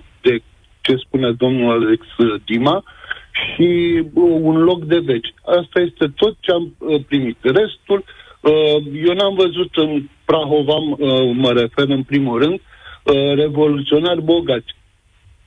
ce 0.83 0.95
spune 0.95 1.31
domnul 1.31 1.71
Alex 1.71 2.05
Dima, 2.45 2.83
și 3.33 4.01
uh, 4.13 4.37
un 4.41 4.57
loc 4.57 4.83
de 4.83 4.99
veci. 4.99 5.33
Asta 5.45 5.79
este 5.79 6.05
tot 6.15 6.35
ce 6.39 6.51
am 6.51 6.75
uh, 6.77 7.01
primit. 7.07 7.37
Restul, 7.41 8.03
uh, 8.41 9.03
eu 9.07 9.13
n-am 9.13 9.33
văzut 9.35 9.75
în 9.75 10.03
Prahova, 10.25 10.75
uh, 10.75 11.31
mă 11.33 11.51
refer 11.51 11.87
în 11.89 12.03
primul 12.03 12.39
rând, 12.39 12.59
uh, 12.59 13.35
revoluționari 13.35 14.21
bogați. 14.21 14.75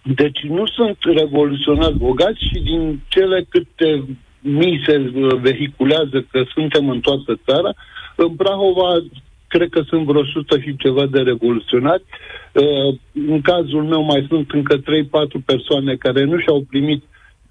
Deci 0.02 0.40
nu 0.40 0.66
sunt 0.66 0.98
revoluționari 1.00 1.98
bogați 1.98 2.44
și 2.52 2.60
din 2.60 3.00
cele 3.08 3.46
câte 3.48 4.04
mii 4.40 4.82
se 4.86 5.12
uh, 5.14 5.34
vehiculează 5.40 6.26
că 6.30 6.44
suntem 6.54 6.88
în 6.88 7.00
toată 7.00 7.40
țara, 7.46 7.74
în 8.16 8.34
Prahova 8.34 9.02
cred 9.48 9.68
că 9.68 9.82
sunt 9.88 10.04
vreo 10.06 10.20
100 10.20 10.60
și 10.60 10.76
ceva 10.76 11.06
de 11.06 11.18
revoluționari. 11.18 12.04
Uh, 12.52 12.98
în 13.28 13.40
cazul 13.40 13.82
meu 13.82 14.02
mai 14.02 14.26
sunt 14.28 14.50
încă 14.50 14.76
3-4 14.76 14.82
persoane 15.44 15.94
care 15.94 16.24
nu 16.24 16.38
și-au 16.38 16.64
primit 16.68 17.02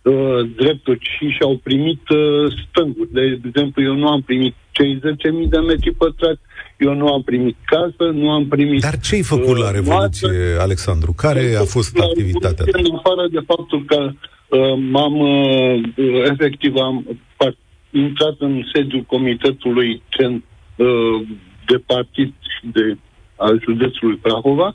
uh, 0.02 0.50
drepturi 0.56 1.00
și 1.18 1.28
și-au 1.30 1.60
primit 1.64 2.10
uh, 2.10 2.54
stânguri. 2.64 3.14
De 3.14 3.40
exemplu, 3.46 3.84
eu 3.84 3.96
nu 3.96 4.08
am 4.08 4.22
primit 4.22 4.56
cei 4.72 4.96
10.000 4.96 5.50
de 5.50 5.58
metri 5.58 5.92
pătrați, 5.92 6.42
eu 6.78 6.94
nu 6.94 7.08
am 7.08 7.22
primit 7.22 7.56
casă, 7.66 8.12
nu 8.12 8.32
am 8.32 8.48
primit... 8.48 8.82
Dar 8.82 9.00
ce 9.00 9.16
ai 9.16 9.22
făcut 9.22 9.56
uh, 9.56 9.62
la 9.64 9.72
Revoluție, 9.72 10.28
masă. 10.28 10.62
Alexandru? 10.62 11.14
Care 11.14 11.56
a 11.60 11.64
fost 11.64 12.00
activitatea 12.00 12.66
ta? 12.66 12.80
În 12.84 12.96
afară 12.96 13.28
de 13.32 13.40
faptul 13.46 13.84
că 13.86 14.00
uh, 14.10 14.74
m-am, 14.92 15.20
uh, 15.20 15.82
efectiv, 16.32 16.76
am 16.76 17.20
intrat 17.92 18.36
în 18.40 18.64
sediul 18.74 19.02
Comitetului 19.02 20.02
Cent, 20.10 20.44
uh, 20.76 21.28
de 21.66 21.78
partid 21.86 22.34
și 22.42 22.68
de 22.72 22.98
al 23.36 23.62
județului 23.64 24.16
Prahova, 24.16 24.74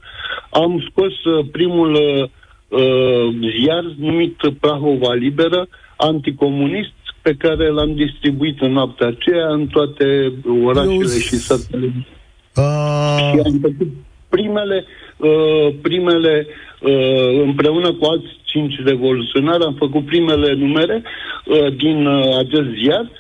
am 0.51 0.85
scos 0.91 1.25
uh, 1.25 1.47
primul 1.53 1.93
uh, 1.93 2.29
uh, 2.69 3.35
ziar 3.59 3.85
numit 3.97 4.37
Prahova 4.61 5.13
Liberă, 5.13 5.69
anticomunist, 5.97 6.93
pe 7.23 7.35
care 7.39 7.69
l-am 7.69 7.95
distribuit 7.95 8.61
în 8.61 8.73
noaptea 8.73 9.07
aceea 9.07 9.49
în 9.49 9.67
toate 9.67 10.33
orașele 10.65 10.95
Eu... 10.95 11.19
și 11.19 11.35
satele. 11.35 12.07
A... 12.55 12.63
Și 13.19 13.41
am 13.45 13.59
făcut 13.61 13.89
primele, 14.29 14.85
uh, 15.17 15.75
primele 15.83 16.47
uh, 16.81 17.43
împreună 17.43 17.93
cu 17.93 18.05
alți 18.05 18.39
cinci 18.45 18.75
revoluționari, 18.85 19.65
am 19.65 19.75
făcut 19.75 20.05
primele 20.05 20.55
numere 20.55 21.03
uh, 21.03 21.77
din 21.77 22.07
uh, 22.07 22.37
acest 22.39 22.69
ziar 22.83 23.11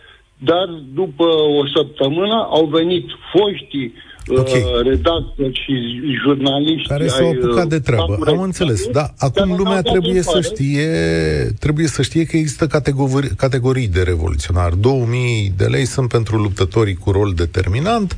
dar 0.42 0.68
după 0.94 1.24
o 1.59 1.66
săptămână 1.74 2.48
au 2.50 2.66
venit 2.66 3.07
foștii 3.33 3.92
okay. 4.29 4.61
uh, 4.61 4.83
redactori 4.83 5.61
și 5.64 5.72
jurnaliști 6.22 6.88
care 6.88 7.07
s-au 7.07 7.29
apucat 7.29 7.66
de 7.66 7.79
treabă. 7.81 8.18
Am 8.26 8.40
înțeles, 8.40 8.87
da. 8.87 9.07
Acum 9.18 9.57
lumea 9.57 9.83
trebuie 9.83 10.22
să 10.22 10.40
știe 10.40 10.88
trebuie 11.59 11.87
să 11.87 12.03
știe 12.03 12.24
că 12.24 12.37
există 12.37 12.66
categorii, 12.66 13.31
categorii 13.37 13.88
de 13.88 14.03
revoluționari. 14.03 14.81
2000 14.81 15.53
de 15.57 15.64
lei 15.64 15.85
sunt 15.85 16.09
pentru 16.09 16.37
luptătorii 16.37 16.94
cu 16.94 17.11
rol 17.11 17.33
determinant. 17.37 18.16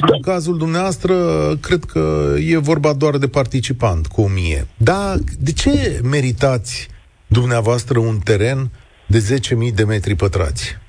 Da. 0.00 0.06
În 0.14 0.20
cazul 0.20 0.58
dumneavoastră, 0.58 1.14
cred 1.60 1.84
că 1.84 2.34
e 2.46 2.56
vorba 2.56 2.92
doar 2.92 3.16
de 3.16 3.28
participant 3.28 4.06
cu 4.06 4.20
1000. 4.20 4.66
Da, 4.76 5.14
de 5.38 5.52
ce 5.52 6.00
meritați 6.02 6.88
dumneavoastră 7.26 7.98
un 7.98 8.18
teren 8.24 8.70
de 9.06 9.40
10.000 9.68 9.74
de 9.74 9.84
metri 9.84 10.14
pătrați? 10.14 10.82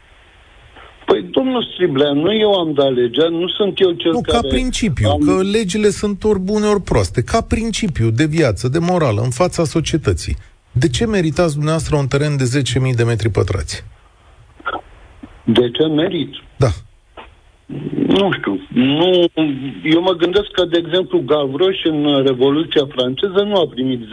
Păi, 1.46 1.54
domnul 1.54 1.72
Striblea, 1.74 2.12
nu 2.12 2.34
eu 2.34 2.54
am 2.54 2.74
dat 2.74 2.94
legea, 2.94 3.28
nu 3.30 3.48
sunt 3.48 3.80
eu 3.80 3.92
cel 3.92 4.12
nu, 4.12 4.22
care... 4.22 4.38
ca 4.42 4.48
principiu, 4.48 5.10
am... 5.10 5.20
că 5.20 5.44
legile 5.44 5.90
sunt 5.90 6.24
ori 6.24 6.40
bune, 6.40 6.66
ori 6.66 6.82
proaste. 6.82 7.24
Ca 7.24 7.42
principiu 7.42 8.10
de 8.10 8.26
viață, 8.26 8.68
de 8.68 8.80
morală, 8.80 9.22
în 9.22 9.30
fața 9.30 9.64
societății. 9.64 10.36
De 10.72 10.88
ce 10.88 11.06
meritați 11.06 11.54
dumneavoastră 11.54 11.96
un 11.96 12.08
teren 12.08 12.38
de 12.38 12.62
10.000 12.90 12.96
de 12.96 13.04
metri 13.04 13.30
pătrați? 13.30 13.84
De 15.44 15.72
ce 15.72 15.86
merit? 15.88 16.34
Da. 16.58 16.72
Nu 18.08 18.32
știu. 18.38 18.60
Nu, 18.74 19.10
eu 19.84 20.02
mă 20.02 20.12
gândesc 20.12 20.50
că, 20.52 20.66
de 20.66 20.78
exemplu, 20.86 21.20
Gavroș 21.20 21.78
în 21.84 22.24
Revoluția 22.26 22.86
franceză 22.96 23.44
nu 23.44 23.56
a 23.56 23.68
primit 23.68 24.02
10.000 24.02 24.12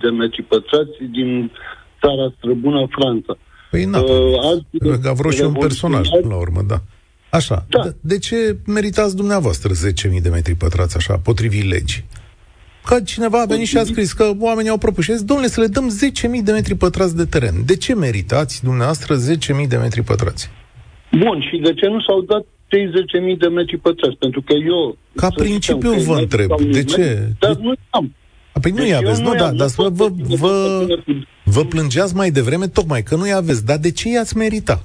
de 0.00 0.10
metri 0.10 0.42
pătrați 0.42 0.96
din 1.10 1.50
țara 2.00 2.32
străbună 2.36 2.86
Franța. 2.90 3.38
Păi 3.76 3.84
nu. 3.84 3.98
Uh, 4.70 4.94
Gavroș 5.00 5.38
e 5.38 5.44
un 5.44 5.52
personaj, 5.52 6.08
la 6.28 6.36
urmă, 6.36 6.62
da. 6.66 6.82
Așa. 7.30 7.66
Da. 7.68 7.82
De, 7.82 7.94
de 8.00 8.18
ce 8.18 8.56
meritați 8.66 9.16
dumneavoastră 9.16 9.72
10.000 10.16 10.22
de 10.22 10.28
metri 10.28 10.54
pătrați 10.54 10.96
așa, 10.96 11.14
potrivit 11.16 11.64
legii? 11.68 12.04
Că 12.84 13.00
cineva 13.00 13.40
a 13.40 13.44
venit 13.44 13.66
și 13.66 13.76
a 13.76 13.84
scris 13.84 14.12
că 14.12 14.30
oamenii 14.38 14.70
au 14.70 14.78
propus 14.78 15.04
și 15.04 15.10
a 15.10 15.14
zis, 15.14 15.24
domnule, 15.24 15.48
să 15.48 15.60
le 15.60 15.66
dăm 15.66 15.90
10.000 16.38 16.42
de 16.42 16.52
metri 16.52 16.74
pătrați 16.74 17.16
de 17.16 17.24
teren. 17.24 17.54
De 17.66 17.76
ce 17.76 17.94
meritați 17.94 18.64
dumneavoastră 18.64 19.16
10.000 19.62 19.68
de 19.68 19.76
metri 19.76 20.02
pătrați? 20.02 20.50
Bun, 21.10 21.40
și 21.50 21.56
de 21.56 21.74
ce 21.74 21.86
nu 21.86 22.00
s-au 22.00 22.20
dat 22.20 22.44
30.000 22.44 23.38
de 23.38 23.46
metri 23.46 23.76
pătrați? 23.76 24.16
Pentru 24.16 24.42
că 24.42 24.52
eu... 24.52 24.96
Ca 25.14 25.28
principiu 25.28 25.92
vă 25.92 26.16
întreb, 26.18 26.60
de 26.60 26.84
ce? 26.84 27.32
Dar 27.38 27.56
nu 27.56 27.72
am. 27.90 28.14
Păi 28.60 28.70
nu-i 28.70 28.84
deci 28.84 28.94
aveți, 28.94 29.22
nu, 29.22 29.34
da, 29.34 29.50
dar 29.52 29.68
vă, 29.76 29.88
vă, 29.92 30.08
vă, 30.40 30.86
vă 31.44 31.64
plângeați 31.64 32.16
mai 32.16 32.30
devreme 32.30 32.66
tocmai 32.66 33.02
că 33.02 33.16
nu-i 33.16 33.32
aveți, 33.32 33.66
dar 33.66 33.78
de 33.78 33.92
ce 33.92 34.08
i-ați 34.08 34.36
merita? 34.36 34.84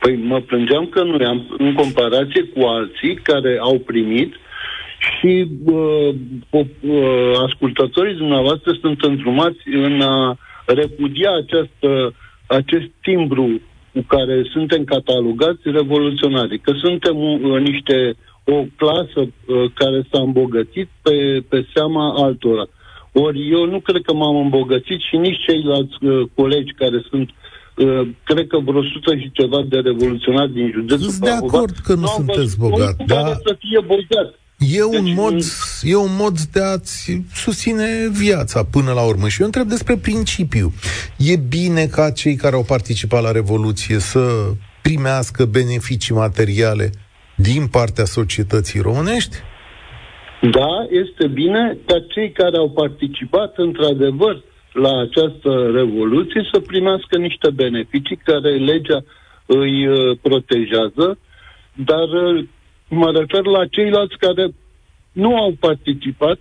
Păi 0.00 0.16
mă 0.16 0.40
plângeam 0.40 0.86
că 0.86 1.02
nu 1.02 1.22
i-am, 1.22 1.54
în 1.58 1.74
comparație 1.74 2.42
cu 2.42 2.60
alții 2.60 3.14
care 3.14 3.58
au 3.60 3.78
primit 3.78 4.34
și 5.00 5.48
uh, 5.64 6.14
uh, 6.50 6.64
ascultătorii 7.46 8.14
dumneavoastră 8.14 8.72
sunt 8.80 9.00
îndrumați 9.00 9.68
în 9.72 10.00
a 10.00 10.36
repudia 10.66 11.30
această, 11.30 12.14
acest 12.46 12.88
timbru 13.02 13.60
cu 13.92 14.04
care 14.06 14.42
suntem 14.52 14.84
catalogați 14.84 15.60
revoluționari, 15.64 16.58
că 16.58 16.72
suntem 16.82 17.16
uh, 17.16 17.60
niște 17.60 18.14
o 18.56 18.64
clasă 18.80 19.20
uh, 19.20 19.70
care 19.74 19.98
s-a 20.10 20.20
îmbogățit 20.20 20.88
pe, 21.02 21.44
pe 21.48 21.66
seama 21.74 22.14
altora. 22.26 22.66
Ori 23.12 23.50
eu 23.50 23.64
nu 23.66 23.80
cred 23.80 24.02
că 24.02 24.12
m-am 24.12 24.36
îmbogățit 24.36 25.00
și 25.08 25.16
nici 25.16 25.44
ceilalți 25.46 25.96
uh, 26.00 26.28
colegi 26.34 26.72
care 26.72 26.98
sunt 27.10 27.28
uh, 27.30 28.08
cred 28.24 28.46
că 28.46 28.58
vreo 28.58 28.82
sută 28.82 29.16
și 29.16 29.30
ceva 29.32 29.60
de 29.68 29.78
revoluționari 29.78 30.52
din 30.52 30.70
județul 30.74 31.10
Sunt 31.10 31.24
de 31.24 31.30
acord 31.30 31.74
că 31.86 31.94
nu 31.94 32.06
sunteți 32.06 32.58
bogat, 32.58 32.96
dar... 33.06 33.40
să 33.46 33.56
fie 33.58 33.80
bogat. 33.86 34.28
E 34.60 34.84
un, 34.84 35.04
deci, 35.04 35.14
mod, 35.14 35.34
e 35.82 35.96
un 35.96 36.16
mod 36.18 36.38
de 36.40 36.60
a-ți 36.62 37.22
susține 37.34 38.08
viața 38.12 38.64
până 38.64 38.92
la 38.92 39.02
urmă. 39.02 39.28
Și 39.28 39.40
eu 39.40 39.46
întreb 39.46 39.68
despre 39.68 39.96
principiu. 39.96 40.72
E 41.16 41.36
bine 41.36 41.86
ca 41.86 42.10
cei 42.10 42.34
care 42.34 42.54
au 42.54 42.62
participat 42.62 43.22
la 43.22 43.30
Revoluție 43.30 43.98
să 43.98 44.52
primească 44.82 45.44
beneficii 45.44 46.14
materiale 46.14 46.90
din 47.42 47.66
partea 47.66 48.04
societății 48.04 48.80
românești? 48.80 49.36
Da, 50.40 50.72
este 50.90 51.26
bine 51.26 51.78
ca 51.86 51.96
cei 52.08 52.30
care 52.32 52.56
au 52.56 52.70
participat 52.70 53.52
într-adevăr 53.56 54.42
la 54.72 55.00
această 55.00 55.70
revoluție 55.74 56.48
să 56.52 56.60
primească 56.60 57.18
niște 57.18 57.50
beneficii 57.50 58.20
care 58.24 58.50
legea 58.50 59.04
îi 59.46 59.86
uh, 59.86 60.18
protejează, 60.22 61.18
dar 61.74 62.08
uh, 62.08 62.44
mă 62.88 63.10
refer 63.18 63.44
la 63.44 63.66
ceilalți 63.66 64.16
care 64.16 64.54
nu 65.12 65.36
au 65.36 65.56
participat 65.60 66.38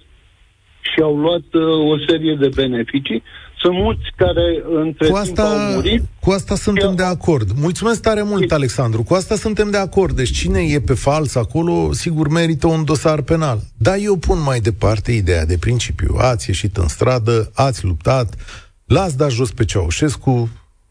și 0.81 1.01
au 1.01 1.17
luat 1.17 1.53
uh, 1.53 1.89
o 1.91 1.97
serie 2.07 2.35
de 2.35 2.49
beneficii. 2.55 3.23
Sunt 3.61 3.75
mulți 3.75 4.03
care 4.15 4.63
între 4.83 5.07
cu 5.07 5.15
asta, 5.15 5.43
timp 5.43 5.47
au 5.47 5.73
murit. 5.73 6.03
Cu 6.19 6.31
asta 6.31 6.55
suntem 6.55 6.95
de 6.95 7.03
acord. 7.03 7.51
Mulțumesc 7.59 8.01
tare 8.01 8.23
mult, 8.23 8.51
Alexandru. 8.51 9.03
Cu 9.03 9.13
asta 9.13 9.35
suntem 9.35 9.69
de 9.69 9.77
acord. 9.77 10.15
Deci 10.15 10.37
cine 10.37 10.61
e 10.61 10.79
pe 10.79 10.93
fals 10.93 11.35
acolo, 11.35 11.93
sigur 11.93 12.27
merită 12.27 12.67
un 12.67 12.85
dosar 12.85 13.21
penal. 13.21 13.61
Dar 13.77 13.97
eu 14.01 14.15
pun 14.15 14.41
mai 14.41 14.59
departe 14.59 15.11
ideea 15.11 15.45
de 15.45 15.57
principiu. 15.57 16.15
Ați 16.17 16.49
ieșit 16.49 16.77
în 16.77 16.87
stradă, 16.87 17.51
ați 17.53 17.85
luptat, 17.85 18.33
l-ați 18.85 19.17
dat 19.17 19.31
jos 19.31 19.51
pe 19.51 19.65
Ceaușescu, 19.65 20.49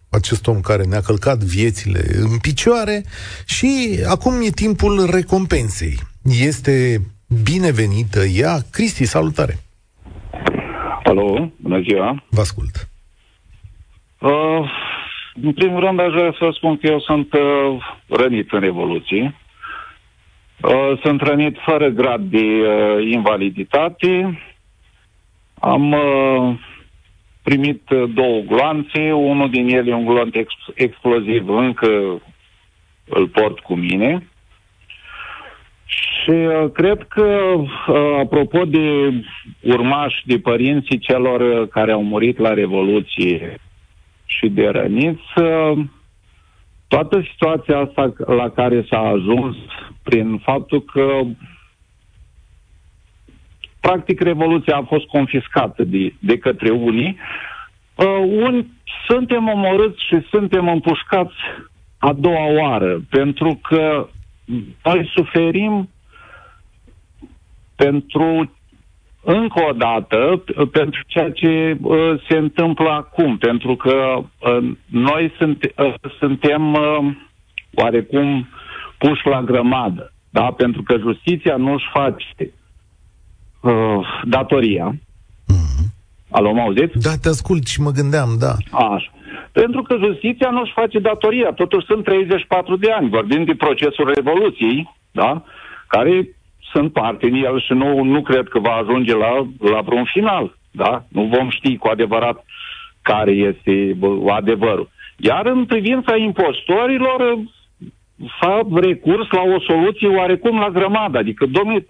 acest 0.09 0.47
om 0.47 0.61
care 0.61 0.85
ne-a 0.85 1.01
călcat 1.01 1.39
viețile 1.39 2.05
în 2.21 2.39
picioare 2.39 3.05
și 3.45 4.01
acum 4.07 4.41
e 4.43 4.51
timpul 4.51 5.11
recompensei. 5.11 5.99
Este 6.23 7.07
binevenită 7.43 8.25
ea. 8.25 8.65
Cristi, 8.71 9.05
salutare! 9.05 9.59
Alo, 11.09 11.51
bună 11.57 11.81
ziua! 11.81 12.23
Vă 12.29 12.41
ascult! 12.41 12.89
Uh, 14.19 14.71
în 15.43 15.53
primul 15.53 15.81
rând, 15.81 16.01
aș 16.01 16.13
vrea 16.13 16.35
să 16.39 16.51
spun 16.53 16.77
că 16.77 16.87
eu 16.87 17.01
sunt 17.01 17.33
uh, 17.33 17.77
rănit 18.07 18.53
în 18.53 18.61
Revoluție. 18.61 19.35
Uh, 20.63 21.01
sunt 21.03 21.21
rănit 21.21 21.57
fără 21.65 21.89
grad 21.89 22.21
de 22.21 22.45
uh, 22.45 23.07
invaliditate. 23.13 24.43
Am 25.61 25.93
uh, 25.93 26.59
primit 27.43 27.91
uh, 27.91 28.11
două 28.15 28.41
gloanțe, 28.41 29.13
unul 29.13 29.51
din 29.51 29.69
ele 29.69 29.95
un 29.95 30.05
gloanț 30.05 30.35
ex- 30.35 30.73
exploziv, 30.75 31.49
încă 31.49 32.23
îl 33.05 33.29
port 33.29 33.61
cu 33.61 33.75
mine. 33.75 34.28
Și 35.89 36.31
uh, 36.31 36.71
cred 36.73 37.07
că, 37.09 37.53
uh, 37.57 37.69
apropo 38.19 38.65
de 38.65 39.13
urmași, 39.63 40.27
de 40.27 40.39
părinții 40.39 40.99
celor 40.99 41.41
uh, 41.41 41.69
care 41.69 41.93
au 41.93 42.03
murit 42.03 42.39
la 42.39 42.55
Revoluție 42.55 43.55
și 44.25 44.49
de 44.49 44.69
răniți, 44.69 45.33
uh, 45.37 45.79
toată 46.89 47.25
situația 47.31 47.79
asta 47.79 48.13
la 48.27 48.51
care 48.51 48.87
s-a 48.91 48.99
ajuns 48.99 49.57
prin 50.03 50.39
faptul 50.39 50.83
că 50.83 51.21
practic 53.81 54.21
Revoluția 54.21 54.77
a 54.77 54.87
fost 54.89 55.07
confiscată 55.07 55.85
de, 55.85 56.15
de 56.19 56.39
către 56.39 56.71
unii, 56.71 57.17
uh, 57.95 58.25
un, 58.27 58.65
suntem 59.07 59.49
omorâți 59.49 60.05
și 60.07 60.27
suntem 60.31 60.69
împușcați 60.69 61.35
a 61.99 62.13
doua 62.13 62.53
oară, 62.53 63.01
pentru 63.11 63.61
că 63.63 64.09
noi 64.85 65.11
suferim 65.15 65.89
pentru 67.77 68.53
încă 69.23 69.65
o 69.69 69.73
dată 69.73 70.43
pentru 70.73 71.01
ceea 71.07 71.31
ce 71.31 71.77
uh, 71.81 72.23
se 72.29 72.37
întâmplă 72.37 72.89
acum, 72.91 73.37
pentru 73.39 73.77
că 73.77 74.23
uh, 74.39 74.71
noi 74.87 75.33
sunt, 75.39 75.65
uh, 75.77 75.95
suntem 76.19 76.73
uh, 76.73 76.99
oarecum 77.75 78.49
puși 78.99 79.27
la 79.27 79.43
grămadă, 79.43 80.13
da? 80.31 80.45
pentru 80.57 80.83
că 80.83 80.99
justiția 80.99 81.57
nu 81.57 81.73
își 81.73 81.87
face 81.93 82.53
uh, 83.61 84.21
datoria. 84.25 84.95
Mm-hmm. 86.29 86.37
Alo, 86.37 86.53
mă 86.53 86.61
auziți? 86.61 86.99
Da, 86.99 87.11
te 87.23 87.29
ascult 87.29 87.67
și 87.67 87.81
mă 87.81 87.91
gândeam, 87.91 88.29
da. 88.39 88.55
Așa. 88.71 89.13
Pentru 89.53 89.83
că 89.83 89.97
justiția 90.07 90.51
nu 90.51 90.61
își 90.61 90.73
face 90.73 90.99
datoria. 90.99 91.51
Totuși 91.53 91.87
sunt 91.87 92.05
34 92.05 92.77
de 92.77 92.91
ani. 92.93 93.09
Vorbim 93.09 93.45
de 93.45 93.55
procesul 93.55 94.13
Revoluției, 94.15 94.95
da? 95.11 95.43
care 95.89 96.29
sunt 96.73 96.93
parte 96.93 97.27
în 97.27 97.35
el 97.35 97.61
și 97.61 97.73
nu, 97.73 98.03
nu 98.03 98.23
cred 98.23 98.49
că 98.49 98.59
va 98.59 98.73
ajunge 98.73 99.15
la, 99.17 99.49
la 99.59 99.81
vreun 99.81 100.05
final. 100.13 100.57
Da? 100.71 101.05
Nu 101.09 101.23
vom 101.23 101.51
ști 101.51 101.77
cu 101.77 101.89
adevărat 101.89 102.45
care 103.03 103.31
este 103.31 103.97
adevărul. 104.29 104.89
Iar 105.17 105.47
în 105.47 105.65
privința 105.65 106.17
impostorilor, 106.17 107.39
s-a 108.41 108.61
recurs 108.75 109.31
la 109.31 109.43
o 109.57 109.61
soluție 109.61 110.09
oarecum 110.09 110.59
la 110.59 110.71
grămadă. 110.71 111.19
Adică, 111.19 111.47
domnule, 111.47 111.87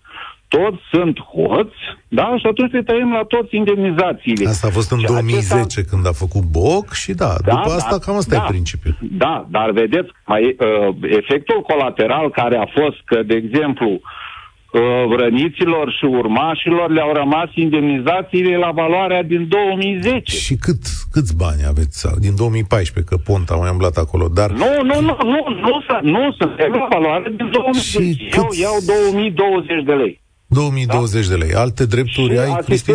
toți 0.49 0.81
sunt 0.93 1.19
hoți, 1.21 1.79
da? 2.09 2.35
Și 2.39 2.47
atunci 2.47 2.73
le 2.73 2.83
tăiem 2.83 3.13
la 3.13 3.25
toți 3.35 3.57
indemnizațiile. 3.57 4.49
Asta 4.49 4.67
a 4.67 4.71
fost 4.71 4.91
în 4.91 4.99
și 4.99 5.07
2010 5.07 5.55
acesta... 5.55 5.91
când 5.91 6.07
a 6.07 6.13
făcut 6.13 6.43
Boc 6.43 6.93
și 6.93 7.13
da, 7.13 7.33
da 7.45 7.53
după 7.55 7.69
da, 7.69 7.75
asta 7.75 7.99
cam 7.99 8.17
asta 8.17 8.37
da, 8.37 8.45
e 8.45 8.49
principiul. 8.49 8.97
Da, 9.01 9.47
dar 9.51 9.71
vedeți, 9.71 10.11
mai, 10.27 10.43
uh, 10.45 10.95
efectul 11.03 11.61
colateral 11.61 12.31
care 12.31 12.57
a 12.57 12.67
fost 12.81 12.99
că, 13.05 13.23
de 13.23 13.35
exemplu, 13.35 13.89
uh, 13.91 15.17
răniților 15.19 15.93
și 15.99 16.05
urmașilor 16.05 16.91
le-au 16.91 17.13
rămas 17.13 17.49
indemnizațiile 17.55 18.57
la 18.57 18.71
valoarea 18.71 19.23
din 19.23 19.49
2010. 19.49 20.37
Și 20.37 20.57
cât, 20.57 20.81
câți 21.13 21.37
bani 21.37 21.63
aveți? 21.69 22.07
Din 22.19 22.37
2014, 22.37 23.15
că 23.15 23.21
Ponta 23.25 23.55
mai 23.55 23.71
umblat 23.71 23.97
acolo, 23.97 24.29
dar... 24.29 24.51
Nu, 24.51 24.73
nu, 24.83 25.01
nu, 25.01 25.17
nu, 25.23 25.41
nu, 25.65 25.83
nu, 26.03 26.11
nu 26.11 26.33
suntem 26.39 26.73
la 26.73 26.87
valoare 26.91 27.33
din 27.37 27.51
2010. 27.51 27.85
Și 27.85 28.29
Eu 28.37 28.45
cât... 28.45 28.57
iau 28.57 28.77
2020 29.13 29.85
de 29.85 29.93
lei. 29.93 30.21
2020 30.49 31.27
da? 31.27 31.35
de 31.35 31.45
lei. 31.45 31.55
Alte 31.55 31.87
drepturi 31.87 32.33
și 32.33 32.39
ai, 32.39 32.63
Cristi? 32.65 32.93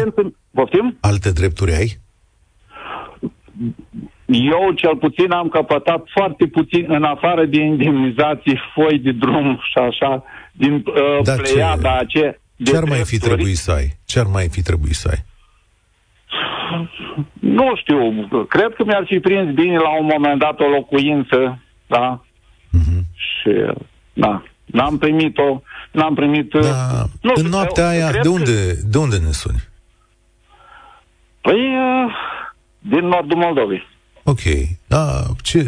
Poftim? 0.51 0.97
Alte 0.99 1.31
drepturi 1.31 1.73
ai? 1.73 2.01
Eu, 4.25 4.71
cel 4.71 4.95
puțin, 4.95 5.31
am 5.31 5.47
căpătat 5.47 6.03
foarte 6.13 6.47
puțin, 6.47 6.85
în 6.87 7.03
afară 7.03 7.45
de 7.45 7.61
indemnizații, 7.61 8.59
foi 8.73 8.99
de 8.99 9.11
drum 9.11 9.59
și 9.71 9.77
așa, 9.77 10.23
din 10.51 10.73
uh, 10.73 11.23
da, 11.23 11.33
pleiada 11.33 11.99
ce, 12.07 12.39
ce, 12.57 12.63
ce 12.63 12.77
ar 12.77 12.83
mai 12.83 13.03
fi 13.03 13.17
trebuit 13.17 13.57
să 13.57 13.71
ai? 13.71 13.97
Ce 14.05 14.19
ar 14.19 14.25
mai 14.25 14.47
fi 14.51 14.61
trebuit 14.61 14.95
să 14.95 15.07
ai? 15.11 15.23
Nu 17.39 17.75
știu, 17.75 18.27
cred 18.49 18.73
că 18.75 18.83
mi-ar 18.83 19.03
fi 19.05 19.19
prins 19.19 19.53
bine 19.53 19.77
la 19.77 19.97
un 19.99 20.09
moment 20.13 20.39
dat 20.39 20.59
o 20.59 20.67
locuință 20.67 21.59
da? 21.87 22.23
Uh-huh. 22.73 23.01
Și, 23.13 23.51
da, 24.13 24.43
n-am 24.65 24.97
primit-o, 24.97 25.61
n-am 25.91 26.13
primit... 26.13 26.51
Da, 26.51 27.05
nu, 27.21 27.31
în 27.35 27.45
noaptea 27.45 27.87
aia, 27.87 28.11
de 28.11 28.27
unde, 28.27 28.67
că... 28.67 28.87
de 28.87 28.97
unde 28.97 29.17
ne 29.17 29.31
suni? 29.31 29.63
Păi, 31.41 31.53
uh, 31.53 32.13
din 32.79 33.07
nordul 33.07 33.37
Moldovei. 33.37 33.87
Ok. 34.23 34.41
Da, 34.87 35.23
ce, 35.41 35.67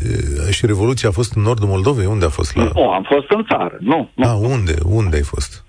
și 0.51 0.65
Revoluția 0.65 1.09
a 1.09 1.11
fost 1.11 1.35
în 1.35 1.41
nordul 1.41 1.67
Moldovei? 1.67 2.05
Unde 2.05 2.25
a 2.25 2.29
fost? 2.29 2.55
La... 2.55 2.71
Nu, 2.73 2.91
am 2.91 3.03
fost 3.03 3.29
în 3.29 3.45
țară. 3.49 3.77
Nu. 3.79 4.09
nu. 4.13 4.27
A, 4.27 4.33
unde? 4.33 4.73
Unde 4.83 5.15
ai 5.15 5.23
fost? 5.23 5.65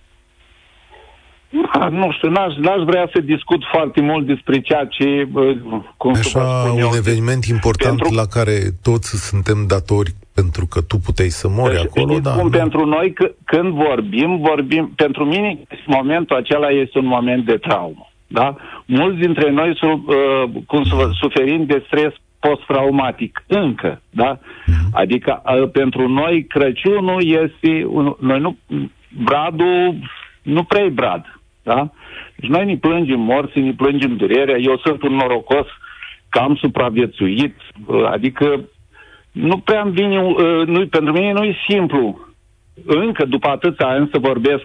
Da, 1.73 1.89
nu 1.89 2.13
știu, 2.13 2.31
n-aș, 2.31 2.55
n-aș 2.57 2.83
vrea 2.85 3.11
să 3.13 3.21
discut 3.21 3.63
foarte 3.73 4.01
mult 4.01 4.27
despre 4.27 4.61
ceea 4.61 4.85
ce... 4.85 5.29
Cum 5.97 6.15
Așa, 6.15 6.71
un 6.73 6.79
eu, 6.79 6.91
eveniment 6.95 7.45
important 7.45 7.99
pentru... 7.99 8.17
la 8.17 8.27
care 8.27 8.59
toți 8.83 9.27
suntem 9.29 9.67
datori 9.67 10.15
pentru 10.41 10.67
că 10.67 10.81
tu 10.81 10.97
puteai 11.07 11.29
să 11.29 11.49
mori 11.49 11.75
deci, 11.75 11.85
acolo, 11.85 12.19
da. 12.19 12.31
Cum 12.31 12.51
pentru 12.51 12.85
noi, 12.87 13.09
c- 13.19 13.35
când 13.45 13.69
vorbim, 13.87 14.31
vorbim... 14.51 14.93
Pentru 14.97 15.25
mine, 15.25 15.59
momentul 15.87 16.37
acela 16.37 16.69
este 16.69 16.99
un 16.99 17.07
moment 17.07 17.45
de 17.45 17.57
traumă. 17.57 18.11
Da? 18.27 18.57
Mulți 18.87 19.19
dintre 19.19 19.51
noi 19.51 19.77
sunt, 19.77 20.03
uh, 20.07 20.63
cum 20.67 20.85
să 20.85 21.09
suferim 21.13 21.65
de 21.65 21.83
stres 21.87 22.13
post-traumatic, 22.39 23.45
încă, 23.47 24.01
da? 24.11 24.39
Uh-huh. 24.39 24.91
Adică, 24.93 25.43
uh, 25.45 25.71
pentru 25.71 26.09
noi, 26.09 26.45
Crăciunul 26.45 27.23
este... 27.25 27.85
Un, 27.89 28.15
noi 28.21 28.41
nu... 28.41 28.57
Bradul 29.25 29.99
nu 30.43 30.63
prea 30.63 30.85
e 30.85 30.89
brad, 30.89 31.41
da? 31.63 31.91
Deci 32.37 32.51
noi 32.51 32.65
ne 32.65 32.77
plângem 32.77 33.21
morții, 33.21 33.63
ne 33.63 33.73
plângem 33.73 34.17
durerea. 34.17 34.57
Eu 34.59 34.81
sunt 34.85 35.03
un 35.03 35.15
norocos 35.15 35.67
că 36.29 36.39
am 36.39 36.55
supraviețuit, 36.55 37.55
uh, 37.87 38.05
adică 38.11 38.61
nu 39.37 39.59
prea 39.59 39.81
îmi 39.81 39.93
vine, 39.93 40.23
uh, 40.23 40.67
nu, 40.67 40.87
pentru 40.87 41.13
mine 41.13 41.33
nu 41.33 41.45
e 41.45 41.57
simplu, 41.69 42.19
încă 42.85 43.25
după 43.25 43.49
atâția 43.49 43.87
ani 43.87 44.09
să 44.13 44.19
vorbesc 44.19 44.65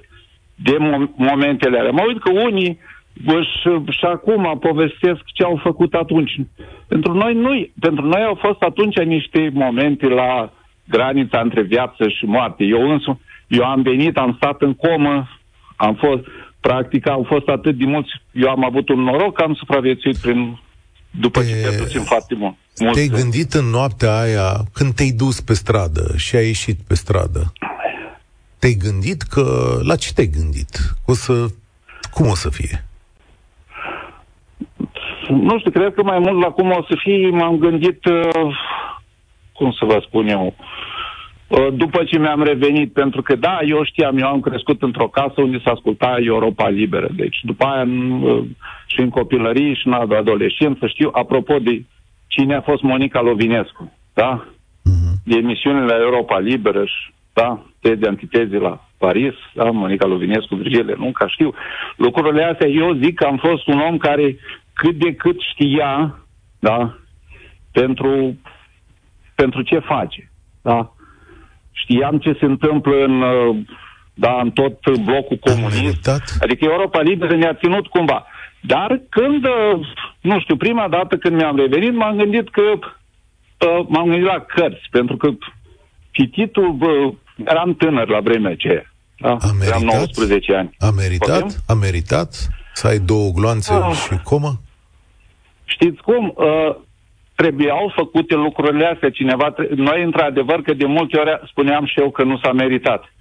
de 0.55 0.77
mo- 0.79 1.15
momentele 1.15 1.79
alea. 1.79 1.91
Mă 1.91 2.03
uit 2.07 2.21
că 2.21 2.29
unii 2.29 2.79
și, 3.23 3.69
și 3.89 4.05
acum 4.05 4.57
povestesc 4.59 5.21
ce 5.25 5.43
au 5.43 5.59
făcut 5.63 5.93
atunci. 5.93 6.35
Pentru 6.87 7.13
noi 7.13 7.33
nu, 7.33 7.67
pentru 7.79 8.05
noi 8.05 8.21
au 8.23 8.35
fost 8.35 8.61
atunci 8.61 8.99
niște 8.99 9.49
momente 9.53 10.07
la 10.07 10.53
granița 10.87 11.39
între 11.39 11.61
viață 11.61 12.09
și 12.09 12.25
moarte. 12.25 12.63
Eu 12.63 12.91
însumi, 12.91 13.19
eu 13.47 13.63
am 13.63 13.81
venit, 13.81 14.17
am 14.17 14.33
stat 14.35 14.61
în 14.61 14.73
comă, 14.73 15.27
am 15.75 15.95
fost, 15.95 16.23
practic, 16.59 17.07
au 17.07 17.23
fost 17.23 17.47
atât 17.47 17.75
de 17.75 17.85
mulți, 17.85 18.11
eu 18.31 18.49
am 18.49 18.65
avut 18.65 18.89
un 18.89 18.99
noroc 18.99 19.35
că 19.35 19.43
am 19.43 19.53
supraviețuit 19.53 20.17
prin, 20.17 20.59
după 21.19 21.39
te, 21.39 21.45
ce 21.45 21.55
pierduțim 21.55 22.01
foarte 22.01 22.35
mult. 22.35 22.55
Te-ai 22.75 23.07
gândit 23.07 23.53
în 23.53 23.65
noaptea 23.65 24.19
aia, 24.19 24.49
când 24.73 24.93
te-ai 24.93 25.11
dus 25.11 25.41
pe 25.41 25.53
stradă 25.53 26.17
și 26.17 26.35
ai 26.35 26.45
ieșit 26.45 26.77
pe 26.87 26.95
stradă, 26.95 27.53
te-ai 28.59 28.73
gândit 28.73 29.21
că, 29.21 29.43
la 29.83 29.95
ce 29.95 30.13
te-ai 30.13 30.27
gândit? 30.37 30.95
O 31.05 31.13
să, 31.13 31.45
cum 32.11 32.27
o 32.27 32.35
să 32.35 32.49
fie? 32.49 32.85
Nu 35.29 35.59
știu, 35.59 35.71
cred 35.71 35.93
că 35.93 36.03
mai 36.03 36.19
mult 36.19 36.41
la 36.41 36.49
cum 36.49 36.69
o 36.69 36.83
să 36.87 36.95
fie, 37.03 37.29
m-am 37.29 37.57
gândit, 37.57 38.05
uh, 38.05 38.55
cum 39.53 39.71
să 39.71 39.85
vă 39.85 40.03
spun 40.07 40.27
eu, 40.27 40.55
uh, 41.47 41.67
după 41.73 42.03
ce 42.03 42.17
mi-am 42.17 42.43
revenit, 42.43 42.93
pentru 42.93 43.21
că 43.21 43.35
da, 43.35 43.59
eu 43.65 43.83
știam, 43.83 44.17
eu 44.17 44.27
am 44.27 44.39
crescut 44.39 44.81
într-o 44.81 45.07
casă 45.07 45.41
unde 45.41 45.61
se 45.63 45.69
asculta 45.69 46.15
Europa 46.19 46.69
Liberă. 46.69 47.07
Deci 47.15 47.39
după 47.43 47.65
aia 47.65 47.87
uh, 48.21 48.43
și 48.85 48.99
în 48.99 49.09
copilărie 49.09 49.73
și 49.73 49.87
în 49.87 49.93
adolescență 49.93 50.87
știu, 50.87 51.09
apropo 51.13 51.59
de 51.59 51.83
cine 52.35 52.55
a 52.55 52.61
fost 52.61 52.81
Monica 52.81 53.21
Lovinescu, 53.21 53.91
da? 54.13 54.45
Uh-huh. 54.45 55.13
De 55.23 55.35
emisiunile 55.37 55.95
Europa 55.99 56.39
Liberă 56.39 56.85
și, 56.85 57.13
da, 57.33 57.63
de 57.81 58.07
antiteze 58.07 58.57
la 58.57 58.87
Paris, 58.97 59.33
da, 59.53 59.63
Monica 59.63 60.07
Lovinescu, 60.07 60.55
Virgile, 60.55 60.95
nu, 60.97 61.11
ca 61.11 61.27
știu. 61.27 61.53
Lucrurile 61.95 62.43
astea, 62.43 62.67
eu 62.67 62.93
zic 62.93 63.15
că 63.15 63.25
am 63.25 63.37
fost 63.37 63.67
un 63.67 63.79
om 63.79 63.97
care 63.97 64.37
cât 64.73 64.95
de 64.95 65.13
cât 65.13 65.37
știa, 65.51 66.19
da, 66.59 66.97
pentru, 67.71 68.37
pentru 69.35 69.61
ce 69.61 69.79
face, 69.79 70.31
da. 70.61 70.93
Știam 71.71 72.17
ce 72.17 72.37
se 72.39 72.45
întâmplă 72.45 73.03
în, 73.03 73.23
da, 74.13 74.39
în 74.41 74.51
tot 74.51 74.97
blocul 75.05 75.37
comunist. 75.37 76.01
Adică 76.41 76.65
Europa 76.65 77.01
Liberă 77.01 77.35
ne-a 77.35 77.53
ținut 77.53 77.87
cumva. 77.87 78.25
Dar 78.61 79.01
când, 79.09 79.45
nu 80.21 80.39
știu, 80.39 80.55
prima 80.55 80.87
dată 80.87 81.17
când 81.17 81.35
mi-am 81.35 81.55
revenit, 81.55 81.93
m-am 81.93 82.17
gândit 82.17 82.49
că 82.49 82.61
uh, 82.61 83.85
m-am 83.87 84.07
gândit 84.07 84.25
la 84.25 84.39
cărți, 84.39 84.87
pentru 84.91 85.17
că 85.17 85.29
cititul, 86.11 86.77
uh, 86.79 87.13
eram 87.45 87.75
tânăr 87.75 88.09
la 88.09 88.19
vremea 88.19 88.51
aceea. 88.51 88.91
Da? 89.17 89.29
A 89.29 89.51
meritat? 89.59 89.81
Eram 89.81 89.83
19 89.83 90.55
ani. 90.55 90.75
A 90.79 90.89
meritat? 90.89 91.63
A 91.67 91.73
meritat 91.73 92.49
să 92.73 92.87
ai 92.87 92.99
două 92.99 93.31
gloanțe 93.31 93.73
uh. 93.73 93.91
și 93.91 94.19
comă? 94.23 94.61
Știți 95.65 96.01
cum? 96.01 96.33
Uh, 96.35 96.75
trebuiau 97.35 97.91
făcute 97.95 98.35
lucrurile 98.35 98.85
astea. 98.85 99.09
Cineva, 99.09 99.53
noi, 99.75 100.03
într-adevăr, 100.03 100.61
că 100.61 100.73
de 100.73 100.85
multe 100.85 101.17
ori 101.17 101.41
spuneam 101.49 101.85
și 101.85 101.99
eu 101.99 102.09
că 102.11 102.23
nu 102.23 102.37
s-a 102.43 102.51
meritat. 102.51 103.13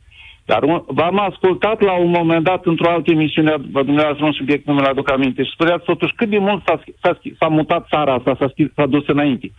Dar 0.50 0.62
v-am 0.86 1.18
ascultat 1.18 1.80
la 1.80 1.92
un 1.92 2.10
moment 2.10 2.44
dat 2.44 2.66
într-o 2.66 2.90
altă 2.90 3.10
emisiune, 3.10 3.54
vă 3.72 3.82
dumneavoastră 3.82 4.24
un 4.24 4.32
subiect, 4.32 4.66
nu 4.66 4.74
mi-l 4.74 4.84
aduc 4.84 5.10
aminte, 5.10 5.42
și 5.42 5.50
spuneați 5.50 5.84
totuși 5.84 6.14
cât 6.14 6.28
de 6.28 6.38
mult 6.38 6.62
s-a, 6.66 6.82
s-a, 7.02 7.20
s-a 7.38 7.48
mutat 7.48 7.86
țara 7.88 8.14
asta, 8.14 8.36
s-a, 8.38 8.52
s-a 8.74 8.86
dus 8.86 9.06
înainte. 9.06 9.52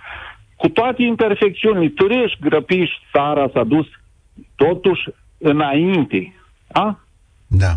Cu 0.56 0.67
toate 0.67 1.04
imperfecțiunile, 1.04 1.93
târâși, 1.95 2.38
grăpiși, 2.39 2.93
țara 3.12 3.49
s-a 3.54 3.63
dus 3.63 3.88
totuși 4.56 5.04
înainte. 5.38 6.34
A? 6.71 6.99
Da. 7.47 7.71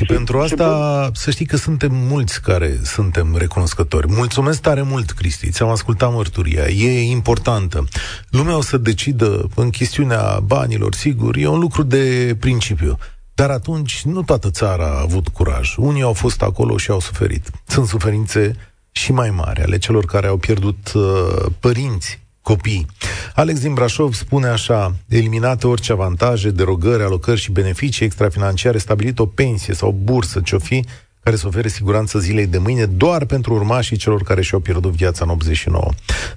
Și, 0.00 0.06
și 0.06 0.12
pentru 0.12 0.40
asta, 0.40 1.10
și 1.14 1.20
să 1.20 1.30
știi 1.30 1.46
că 1.46 1.56
suntem 1.56 1.94
mulți 1.94 2.42
care 2.42 2.80
suntem 2.84 3.36
recunoscători. 3.36 4.06
Mulțumesc 4.08 4.60
tare 4.60 4.82
mult, 4.82 5.10
Cristi, 5.10 5.50
ți-am 5.50 5.68
ascultat 5.68 6.12
mărturia. 6.12 6.66
E 6.68 7.10
importantă. 7.10 7.84
Lumea 8.28 8.56
o 8.56 8.62
să 8.62 8.76
decidă 8.76 9.48
în 9.54 9.70
chestiunea 9.70 10.40
banilor, 10.42 10.94
sigur, 10.94 11.36
e 11.36 11.46
un 11.46 11.58
lucru 11.58 11.82
de 11.82 12.36
principiu. 12.40 12.98
Dar 13.34 13.50
atunci 13.50 14.02
nu 14.04 14.22
toată 14.22 14.50
țara 14.50 14.86
a 14.86 15.00
avut 15.00 15.28
curaj. 15.28 15.74
Unii 15.76 16.02
au 16.02 16.12
fost 16.12 16.42
acolo 16.42 16.76
și 16.76 16.90
au 16.90 17.00
suferit. 17.00 17.50
Sunt 17.66 17.86
suferințe 17.86 18.56
și 18.90 19.12
mai 19.12 19.30
mari 19.30 19.62
ale 19.62 19.78
celor 19.78 20.04
care 20.04 20.26
au 20.26 20.36
pierdut 20.36 20.92
uh, 20.94 21.46
părinți, 21.60 22.20
copii. 22.42 22.86
Alex 23.34 23.60
din 23.60 23.74
Brașov 23.74 24.14
spune 24.14 24.46
așa, 24.46 24.94
eliminate 25.08 25.66
orice 25.66 25.92
avantaje, 25.92 26.50
derogări, 26.50 27.02
alocări 27.02 27.40
și 27.40 27.50
beneficii 27.50 28.04
extrafinanciare, 28.04 28.78
stabilit 28.78 29.18
o 29.18 29.26
pensie 29.26 29.74
sau 29.74 29.92
bursă, 30.02 30.40
ce-o 30.40 30.58
fi, 30.58 30.84
care 31.22 31.36
să 31.36 31.46
ofere 31.46 31.68
siguranță 31.68 32.18
zilei 32.18 32.46
de 32.46 32.58
mâine 32.58 32.86
doar 32.86 33.24
pentru 33.24 33.54
urmașii 33.54 33.96
celor 33.96 34.22
care 34.22 34.42
și-au 34.42 34.60
pierdut 34.60 34.92
viața 34.92 35.24
în 35.24 35.30
89. 35.30 35.90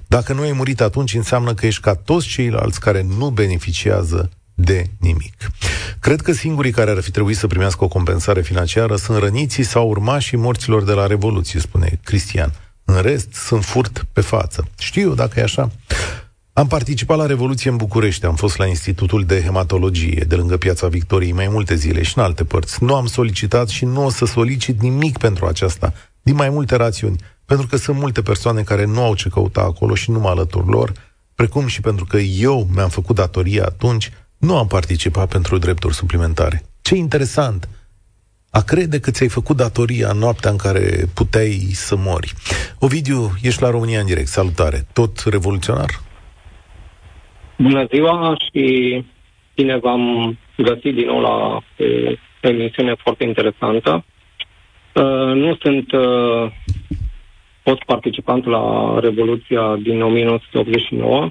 Dacă 0.06 0.32
nu 0.32 0.40
ai 0.40 0.52
murit 0.52 0.80
atunci, 0.80 1.14
înseamnă 1.14 1.54
că 1.54 1.66
ești 1.66 1.80
ca 1.80 1.94
toți 1.94 2.26
ceilalți 2.26 2.80
care 2.80 3.06
nu 3.18 3.30
beneficiază 3.30 4.30
de 4.54 4.86
nimic. 4.98 5.34
Cred 6.00 6.20
că 6.20 6.32
singurii 6.32 6.72
care 6.72 6.90
ar 6.90 7.00
fi 7.00 7.10
trebuit 7.10 7.36
să 7.36 7.46
primească 7.46 7.84
o 7.84 7.88
compensare 7.88 8.42
financiară 8.42 8.96
sunt 8.96 9.18
răniții 9.18 9.62
sau 9.62 9.88
urmașii 9.88 10.36
morților 10.38 10.84
de 10.84 10.92
la 10.92 11.06
Revoluție, 11.06 11.60
spune 11.60 12.00
Cristian. 12.04 12.52
În 12.84 13.00
rest, 13.00 13.32
sunt 13.32 13.64
furt 13.64 14.06
pe 14.12 14.20
față. 14.20 14.68
Știu 14.78 15.14
dacă 15.14 15.40
e 15.40 15.42
așa. 15.42 15.70
Am 16.52 16.66
participat 16.66 17.16
la 17.16 17.26
Revoluție 17.26 17.70
în 17.70 17.76
București, 17.76 18.26
am 18.26 18.34
fost 18.34 18.58
la 18.58 18.66
Institutul 18.66 19.24
de 19.24 19.42
Hematologie, 19.42 20.24
de 20.28 20.34
lângă 20.34 20.56
Piața 20.56 20.88
Victoriei, 20.88 21.32
mai 21.32 21.48
multe 21.48 21.74
zile 21.74 22.02
și 22.02 22.18
în 22.18 22.24
alte 22.24 22.44
părți. 22.44 22.82
Nu 22.82 22.94
am 22.94 23.06
solicitat 23.06 23.68
și 23.68 23.84
nu 23.84 24.04
o 24.04 24.10
să 24.10 24.24
solicit 24.24 24.80
nimic 24.80 25.18
pentru 25.18 25.46
aceasta, 25.46 25.92
din 26.22 26.34
mai 26.34 26.48
multe 26.48 26.76
rațiuni, 26.76 27.16
pentru 27.44 27.66
că 27.66 27.76
sunt 27.76 27.98
multe 27.98 28.22
persoane 28.22 28.62
care 28.62 28.84
nu 28.84 29.02
au 29.02 29.14
ce 29.14 29.28
căuta 29.28 29.60
acolo 29.60 29.94
și 29.94 30.10
nu 30.10 30.18
mă 30.18 30.28
alătur 30.28 30.66
lor, 30.66 30.92
precum 31.34 31.66
și 31.66 31.80
pentru 31.80 32.04
că 32.04 32.16
eu 32.16 32.68
mi-am 32.74 32.88
făcut 32.88 33.16
datoria 33.16 33.64
atunci, 33.64 34.10
nu 34.36 34.56
am 34.56 34.66
participat 34.66 35.28
pentru 35.28 35.58
drepturi 35.58 35.94
suplimentare. 35.94 36.64
Ce 36.80 36.94
interesant! 36.94 37.68
A 38.58 38.62
crede 38.62 39.00
că 39.00 39.10
ți-ai 39.10 39.28
făcut 39.28 39.56
datoria 39.56 40.08
în 40.10 40.18
noaptea 40.18 40.50
în 40.50 40.56
care 40.56 40.84
puteai 41.14 41.52
să 41.86 41.94
mori. 41.96 42.32
Ovidiu, 42.78 43.20
ești 43.42 43.62
la 43.62 43.70
România 43.70 44.00
în 44.00 44.06
direct. 44.06 44.26
Salutare. 44.26 44.78
Tot 44.92 45.18
revoluționar? 45.30 45.90
Bună 47.58 47.86
ziua 47.92 48.36
și 48.44 48.62
bine 49.54 49.76
v-am 49.76 50.36
găsit 50.56 50.94
din 50.94 51.06
nou 51.06 51.20
la 51.20 51.34
o 51.34 51.60
emisiune 52.40 52.94
foarte 52.98 53.24
interesantă. 53.24 54.04
Uh, 54.92 55.32
nu 55.34 55.56
sunt 55.62 55.92
uh, 55.92 56.52
fost 57.62 57.82
participant 57.86 58.44
la 58.46 58.98
Revoluția 59.00 59.76
din 59.82 60.02
1989, 60.02 61.30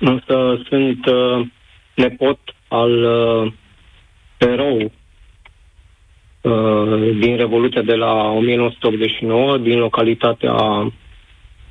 însă 0.00 0.62
sunt 0.68 1.06
uh, 1.06 1.46
nepot 1.94 2.38
al 2.68 3.04
uh, 3.04 3.52
erou 4.36 4.76
Uh, 4.76 4.90
din 7.18 7.36
Revoluția 7.36 7.82
de 7.82 7.94
la 7.94 8.30
1989, 8.30 9.58
din 9.58 9.78
localitatea 9.78 10.54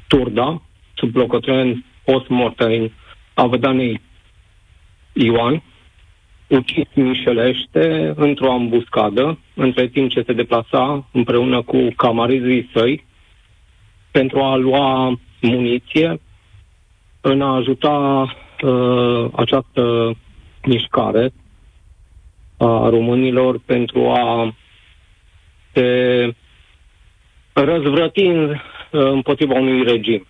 Turda, 0.07 0.61
sub 0.95 1.15
locotenent 1.15 1.83
post-mortem 2.05 2.91
a 3.33 3.45
Vădanei. 3.45 4.01
Ioan, 5.13 5.63
ucis 6.47 6.87
mișelește 6.93 8.13
într-o 8.15 8.51
ambuscadă, 8.51 9.39
între 9.53 9.87
timp 9.87 10.09
ce 10.09 10.23
se 10.25 10.33
deplasa 10.33 11.07
împreună 11.11 11.61
cu 11.61 11.87
camarizii 11.95 12.69
săi 12.73 13.05
pentru 14.11 14.39
a 14.39 14.55
lua 14.55 15.19
muniție 15.41 16.19
în 17.21 17.41
a 17.41 17.55
ajuta 17.55 18.25
uh, 18.63 19.25
această 19.35 20.11
mișcare 20.63 21.31
a 22.57 22.89
românilor 22.89 23.59
pentru 23.65 24.09
a 24.09 24.55
se 25.73 26.33
răzvrăti 27.53 28.27
uh, 28.27 28.59
împotriva 28.91 29.53
unui 29.53 29.83
regim. 29.83 30.27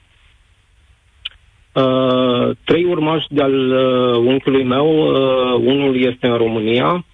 Uh, 1.74 2.56
trei 2.64 2.84
urmași 2.84 3.28
de-al 3.30 3.72
uh, 3.72 4.18
unchiului 4.18 4.64
meu, 4.64 4.88
uh, 4.88 5.62
unul 5.66 6.02
este 6.02 6.28
în 6.28 6.38
România, 6.38 7.06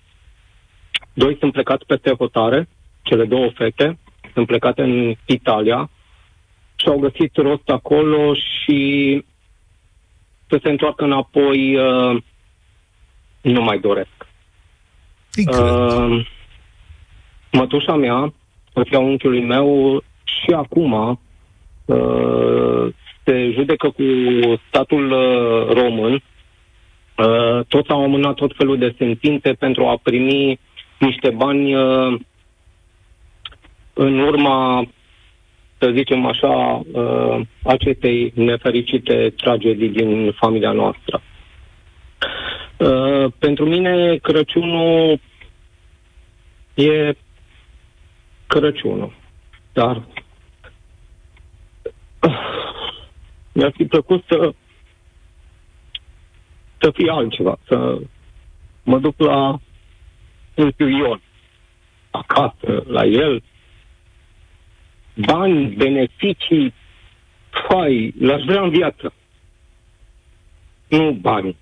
doi 1.13 1.37
sunt 1.39 1.51
plecați 1.51 1.85
peste 1.85 2.13
hotare, 2.17 2.67
cele 3.01 3.25
două 3.25 3.49
fete, 3.49 3.97
sunt 4.33 4.47
plecate 4.47 4.81
în 4.81 5.15
Italia 5.25 5.89
și 6.75 6.87
au 6.87 6.97
găsit 6.99 7.35
rost 7.35 7.69
acolo 7.69 8.33
și 8.33 9.25
să 10.47 10.59
se 10.63 10.69
întoarcă 10.69 11.03
înapoi 11.03 11.75
uh, 11.75 12.21
nu 13.41 13.61
mai 13.61 13.79
doresc. 13.79 14.22
Uh, 15.35 16.25
mătușa 17.51 17.95
mea, 17.95 18.33
soția 18.73 18.99
unchiului 18.99 19.43
meu, 19.43 20.03
și 20.23 20.53
acum 20.55 21.19
uh, 21.85 22.93
se 23.23 23.51
judecă 23.53 23.89
cu 23.89 24.03
statul 24.67 25.11
uh, 25.11 25.73
român. 25.81 26.13
Uh, 27.17 27.65
toți 27.67 27.89
au 27.89 28.03
amânat 28.03 28.33
tot 28.33 28.53
felul 28.57 28.77
de 28.77 28.95
sentințe 28.97 29.53
pentru 29.53 29.85
a 29.85 29.99
primi 30.03 30.59
niște 30.99 31.29
bani 31.29 31.75
uh, 31.75 32.19
în 33.93 34.19
urma, 34.19 34.87
să 35.77 35.91
zicem 35.95 36.25
așa, 36.25 36.81
uh, 36.91 37.39
acestei 37.63 38.31
nefericite 38.35 39.33
tragedii 39.37 39.89
din 39.89 40.31
familia 40.31 40.71
noastră. 40.71 41.21
Uh, 42.77 43.31
pentru 43.39 43.65
mine 43.65 44.15
Crăciunul 44.15 45.19
e 46.73 47.13
Crăciunul. 48.47 49.13
Dar 49.73 50.01
mi-ar 53.53 53.71
fi 53.75 53.85
plăcut 53.85 54.23
să 54.27 54.53
să 56.83 56.91
fie 56.93 57.11
altceva, 57.11 57.57
să 57.67 57.99
mă 58.83 58.99
duc 58.99 59.19
la 59.19 59.59
un 60.55 60.71
Ion, 60.77 61.21
acasă, 62.11 62.83
la 62.87 63.05
el, 63.05 63.43
bani, 65.15 65.75
beneficii, 65.75 66.73
fai, 67.67 68.13
l-aș 68.19 68.43
vrea 68.43 68.61
în 68.61 68.69
viață. 68.69 69.13
Nu 70.87 71.11
bani. 71.11 71.57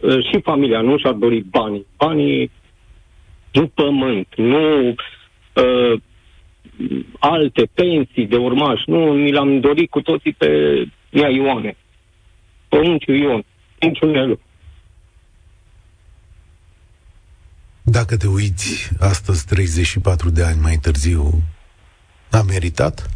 Și 0.00 0.40
familia 0.42 0.80
nu 0.80 0.98
și-ar 0.98 1.12
dori 1.12 1.40
banii. 1.40 1.86
Banii, 1.96 2.50
nu 3.52 3.66
pământ, 3.66 4.26
nu 4.36 4.88
uh, 4.88 6.00
alte 7.18 7.68
pensii 7.74 8.26
de 8.26 8.36
urmași. 8.36 8.82
Nu, 8.86 8.98
mi 8.98 9.32
l-am 9.32 9.60
dorit 9.60 9.90
cu 9.90 10.00
toții 10.00 10.32
pe 10.32 10.48
Ia 11.10 11.28
Ioane. 11.28 11.76
Părunchiul 12.68 13.16
Ion, 13.16 13.44
Părunchiul 13.78 14.10
Nelu. 14.10 14.38
Dacă 17.82 18.16
te 18.16 18.26
uiți 18.26 18.90
astăzi, 19.00 19.46
34 19.46 20.30
de 20.30 20.44
ani 20.44 20.60
mai 20.60 20.76
târziu, 20.82 21.42
a 22.30 22.42
meritat? 22.42 23.10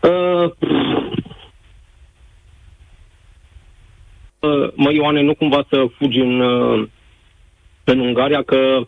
Uh, 0.00 0.50
uh, 0.58 0.92
mă, 4.74 4.92
Ioane, 4.92 5.20
nu 5.20 5.34
cumva 5.34 5.64
să 5.70 5.86
fugi 5.98 6.18
în, 6.18 6.40
uh, 6.40 6.88
în 7.84 7.98
Ungaria, 7.98 8.42
că 8.42 8.86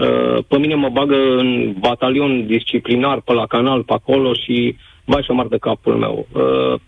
Uh, 0.00 0.44
pe 0.48 0.58
mine 0.58 0.74
mă 0.74 0.88
bagă 0.88 1.16
în 1.16 1.74
batalion 1.78 2.46
disciplinar 2.46 3.20
pe 3.20 3.32
la 3.32 3.46
canal, 3.46 3.82
pe 3.82 3.92
acolo 3.92 4.34
și 4.34 4.76
vai 5.04 5.22
și 5.22 5.46
de 5.48 5.58
capul 5.58 5.96
meu. 5.96 6.26
Uh, 6.32 6.80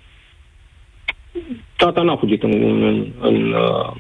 tata 1.77 2.03
n-a 2.03 2.17
fugit 2.17 2.43
în, 2.43 2.53
în, 2.63 3.13
în, 3.21 3.53
uh, 3.53 3.91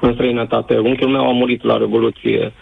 în 0.00 0.12
străinătate. 0.12 0.78
Unchiul 0.78 1.08
meu 1.08 1.28
a 1.28 1.32
murit 1.32 1.62
la 1.62 1.76
Revoluție. 1.76 2.52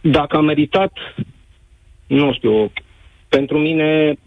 Dacă 0.00 0.36
a 0.36 0.40
meritat, 0.40 0.92
nu 2.06 2.32
știu, 2.32 2.72
pentru 3.28 3.58
mine, 3.58 4.18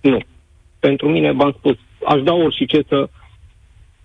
nu. 0.00 0.18
Pentru 0.88 1.08
mine, 1.08 1.32
v-am 1.32 1.54
spus, 1.58 1.76
aș 2.06 2.22
da 2.22 2.32
orice 2.32 2.80
să, 2.88 3.08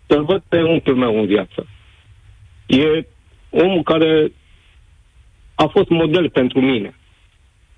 să-l 0.08 0.24
văd 0.24 0.44
pe 0.50 0.62
unchiul 0.62 0.96
meu 0.96 1.20
în 1.20 1.26
viață. 1.26 1.68
E 2.66 3.06
omul 3.50 3.84
care 3.84 4.32
a 5.56 5.66
fost 5.66 5.90
model 5.90 6.30
pentru 6.30 6.62
mine. 6.62 6.96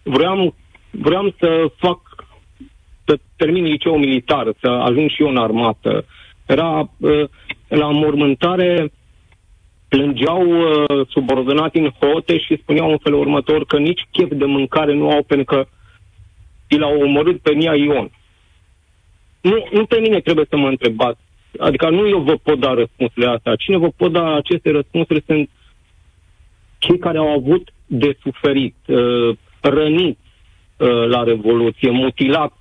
Vreau, 0.04 0.56
vreau 0.92 1.34
să 1.40 1.72
fac, 1.78 2.00
să 3.06 3.20
termin 3.36 3.64
liceul 3.64 3.98
militar, 3.98 4.54
să 4.60 4.68
ajung 4.70 5.10
și 5.10 5.22
eu 5.22 5.30
în 5.30 5.38
armată. 5.38 6.06
Era 6.46 6.90
uh, 6.98 7.24
la 7.68 7.92
mormântare, 7.92 8.92
plângeau 9.88 10.48
uh, 10.48 11.08
subordonați 11.10 11.78
în 11.78 11.90
hote 12.00 12.40
și 12.40 12.60
spuneau 12.62 12.92
în 12.92 12.98
felul 12.98 13.20
următor 13.20 13.66
că 13.66 13.78
nici 13.78 14.08
chef 14.12 14.30
de 14.32 14.46
mâncare 14.46 14.94
nu 14.94 15.10
au 15.10 15.24
pentru 15.24 15.46
că 15.56 15.68
i 16.68 16.78
l-au 16.78 17.00
omorât 17.02 17.42
pe 17.42 17.54
Nia 17.54 17.76
Ion. 17.76 18.12
Nu, 19.42 19.68
nu 19.72 19.86
pe 19.86 20.00
mine 20.00 20.20
trebuie 20.20 20.46
să 20.50 20.58
mă 20.58 20.68
întrebați 20.68 21.20
Adică 21.60 21.90
nu 21.90 22.08
eu 22.08 22.20
vă 22.20 22.36
pot 22.44 22.60
da 22.60 22.74
răspunsurile 22.74 23.32
astea. 23.32 23.56
Cine 23.56 23.78
vă 23.78 23.90
pot 23.98 24.12
da 24.12 24.36
aceste 24.36 24.72
răspunsuri 24.72 25.24
sunt 25.26 25.50
cei 26.78 26.98
care 26.98 27.18
au 27.18 27.28
avut 27.28 27.70
de 27.86 28.18
suferit, 28.22 28.76
uh, 28.88 29.38
răniți 29.62 30.20
uh, 30.78 31.08
la 31.08 31.24
Revoluție, 31.24 31.90
mutilați, 31.90 32.56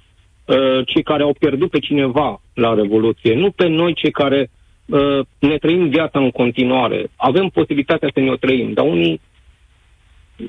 uh, 0.45 0.87
cei 0.87 1.03
care 1.03 1.23
au 1.23 1.35
pierdut 1.39 1.71
pe 1.71 1.79
cineva 1.79 2.43
la 2.55 2.75
Revoluție, 2.75 3.35
nu 3.35 3.51
pe 3.51 3.67
noi 3.67 3.95
cei 3.95 4.11
care 4.11 4.51
uh, 4.87 5.19
ne 5.39 5.57
trăim 5.59 5.89
viața 5.89 6.19
în 6.19 6.31
continuare. 6.31 7.11
Avem 7.17 7.49
posibilitatea 7.49 8.11
să 8.15 8.21
ne 8.21 8.31
o 8.31 8.37
trăim, 8.37 8.73
dar 8.73 8.87
unii 8.87 9.21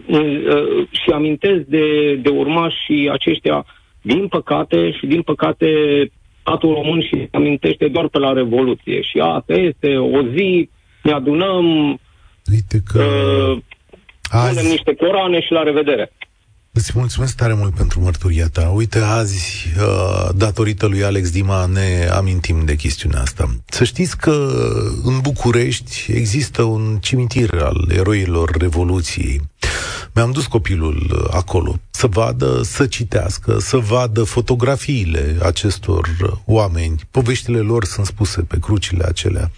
uh, 0.08 0.20
uh, 0.20 0.88
și 0.92 1.10
amintesc 1.14 1.60
de, 1.60 2.16
de 2.16 2.30
urmași 2.30 3.10
aceștia, 3.12 3.66
din 4.02 4.28
păcate 4.28 4.92
și 4.92 5.06
din 5.06 5.22
păcate 5.22 5.68
statul 6.42 6.74
român 6.74 7.02
și 7.02 7.28
amintește 7.32 7.88
doar 7.88 8.08
pe 8.08 8.18
la 8.18 8.34
Revoluție. 8.34 9.02
Și 9.02 9.18
asta 9.20 9.54
este 9.54 9.96
o 9.98 10.22
zi, 10.36 10.70
ne 11.04 11.12
adunăm, 11.12 11.66
Uite 12.52 12.82
că 12.92 13.04
uh, 13.04 13.62
azi... 14.30 14.56
punem 14.56 14.72
niște 14.72 14.96
coroane 14.96 15.42
și 15.42 15.52
la 15.52 15.64
revedere. 15.64 16.12
Îți 16.74 16.92
mulțumesc 16.96 17.36
tare 17.36 17.54
mult 17.54 17.76
pentru 17.76 18.02
mărturia 18.02 18.48
ta. 18.54 18.72
Uite, 18.76 19.00
azi, 19.00 19.68
uh, 19.78 20.30
datorită 20.36 20.86
lui 20.88 21.04
Alex 21.04 21.32
Dima, 21.32 21.66
ne 21.66 22.08
amintim 22.14 22.66
de 22.66 22.76
chestiunea 22.76 23.22
asta. 23.22 23.56
Să 23.66 23.84
știți 23.84 24.18
că 24.18 24.50
în 25.04 25.20
București 25.22 26.06
există 26.08 26.64
un 26.64 26.98
cimitir 27.02 27.50
al 27.62 27.92
eroilor 27.98 28.50
Revoluției. 28.60 29.42
Mi-am 30.14 30.32
dus 30.32 30.46
copilul 30.46 31.28
acolo 31.32 31.80
să 31.90 32.08
vadă, 32.08 32.62
să 32.64 32.86
citească, 32.86 33.60
să 33.60 33.78
vadă 33.78 34.24
fotografiile 34.24 35.38
acestor 35.44 36.10
oameni. 36.46 37.02
Poveștile 37.12 37.60
lor 37.60 37.86
sunt 37.86 38.06
spuse 38.06 38.42
pe 38.42 38.60
crucile 38.60 39.04
acelea. 39.04 39.52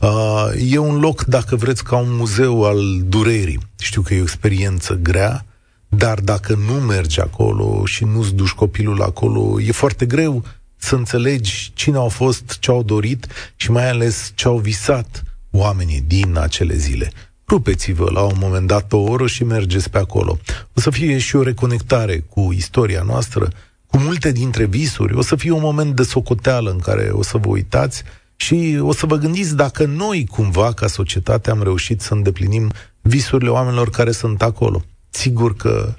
Uh, 0.00 0.46
e 0.70 0.78
un 0.78 0.98
loc, 0.98 1.24
dacă 1.24 1.56
vreți, 1.56 1.84
ca 1.84 1.96
un 1.96 2.16
muzeu 2.16 2.64
al 2.64 3.02
durerii. 3.04 3.60
Știu 3.78 4.02
că 4.02 4.14
e 4.14 4.18
o 4.18 4.22
experiență 4.22 4.94
grea, 4.94 5.46
dar 5.88 6.20
dacă 6.20 6.54
nu 6.66 6.72
mergi 6.72 7.20
acolo 7.20 7.84
și 7.84 8.04
nu-ți 8.04 8.34
duci 8.34 8.50
copilul 8.50 9.02
acolo, 9.02 9.60
e 9.60 9.72
foarte 9.72 10.06
greu 10.06 10.44
să 10.76 10.94
înțelegi 10.94 11.70
cine 11.74 11.96
au 11.96 12.08
fost, 12.08 12.56
ce 12.60 12.70
au 12.70 12.82
dorit 12.82 13.26
și 13.56 13.70
mai 13.70 13.90
ales 13.90 14.32
ce 14.34 14.48
au 14.48 14.58
visat 14.58 15.22
oamenii 15.50 16.00
din 16.06 16.36
acele 16.38 16.76
zile. 16.76 17.12
Rupeți-vă 17.48 18.10
la 18.10 18.22
un 18.22 18.36
moment 18.38 18.66
dat 18.66 18.92
o 18.92 18.98
oră 18.98 19.26
și 19.26 19.44
mergeți 19.44 19.90
pe 19.90 19.98
acolo. 19.98 20.38
O 20.74 20.80
să 20.80 20.90
fie 20.90 21.18
și 21.18 21.36
o 21.36 21.42
reconectare 21.42 22.18
cu 22.18 22.52
istoria 22.52 23.02
noastră, 23.02 23.48
cu 23.86 23.98
multe 23.98 24.32
dintre 24.32 24.64
visuri. 24.64 25.14
O 25.14 25.22
să 25.22 25.36
fie 25.36 25.50
un 25.50 25.60
moment 25.60 25.96
de 25.96 26.02
socoteală 26.02 26.70
în 26.70 26.78
care 26.78 27.08
o 27.12 27.22
să 27.22 27.38
vă 27.38 27.48
uitați 27.48 28.02
și 28.36 28.78
o 28.80 28.92
să 28.92 29.06
vă 29.06 29.16
gândiți 29.16 29.56
dacă 29.56 29.84
noi, 29.84 30.26
cumva, 30.30 30.72
ca 30.72 30.86
societate, 30.86 31.50
am 31.50 31.62
reușit 31.62 32.00
să 32.00 32.14
îndeplinim 32.14 32.72
visurile 33.00 33.50
oamenilor 33.50 33.90
care 33.90 34.10
sunt 34.10 34.42
acolo. 34.42 34.84
Sigur 35.10 35.56
că 35.56 35.94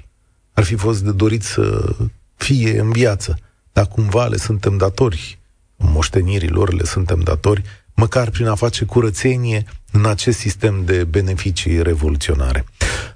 ar 0.52 0.64
fi 0.64 0.74
fost 0.74 1.02
de 1.02 1.12
dorit 1.12 1.42
să 1.42 1.94
fie 2.36 2.80
în 2.80 2.90
viață, 2.90 3.38
dar 3.72 3.86
cumva 3.86 4.26
le 4.26 4.36
suntem 4.36 4.76
datori 4.76 5.38
moștenirilor, 5.78 6.72
le 6.72 6.84
suntem 6.84 7.20
datori, 7.20 7.62
măcar 7.94 8.30
prin 8.30 8.46
a 8.46 8.54
face 8.54 8.84
curățenie 8.84 9.64
în 9.92 10.04
acest 10.06 10.38
sistem 10.38 10.74
de 10.84 11.04
beneficii 11.04 11.82
revoluționare. 11.82 12.64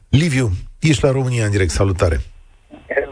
Liviu, 0.09 0.49
ești 0.81 1.05
la 1.05 1.11
România 1.11 1.45
în 1.45 1.51
direct, 1.51 1.71
salutare! 1.71 2.17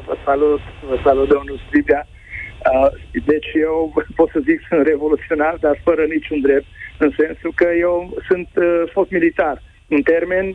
Vă 0.06 0.16
salut, 0.24 0.60
vă 0.88 0.96
salut, 1.04 1.28
domnul 1.28 1.60
Stribia. 1.66 2.06
Uh, 2.06 2.88
deci 3.24 3.50
eu 3.60 4.04
pot 4.16 4.28
să 4.30 4.40
zic 4.48 4.58
sunt 4.68 4.86
revoluționar, 4.86 5.56
dar 5.60 5.80
fără 5.84 6.02
niciun 6.04 6.40
drept, 6.40 6.66
în 6.98 7.10
sensul 7.20 7.52
că 7.54 7.68
eu 7.78 8.16
sunt 8.28 8.48
uh, 8.54 8.82
fost 8.92 9.10
militar. 9.10 9.62
În 9.88 10.02
termen, 10.02 10.46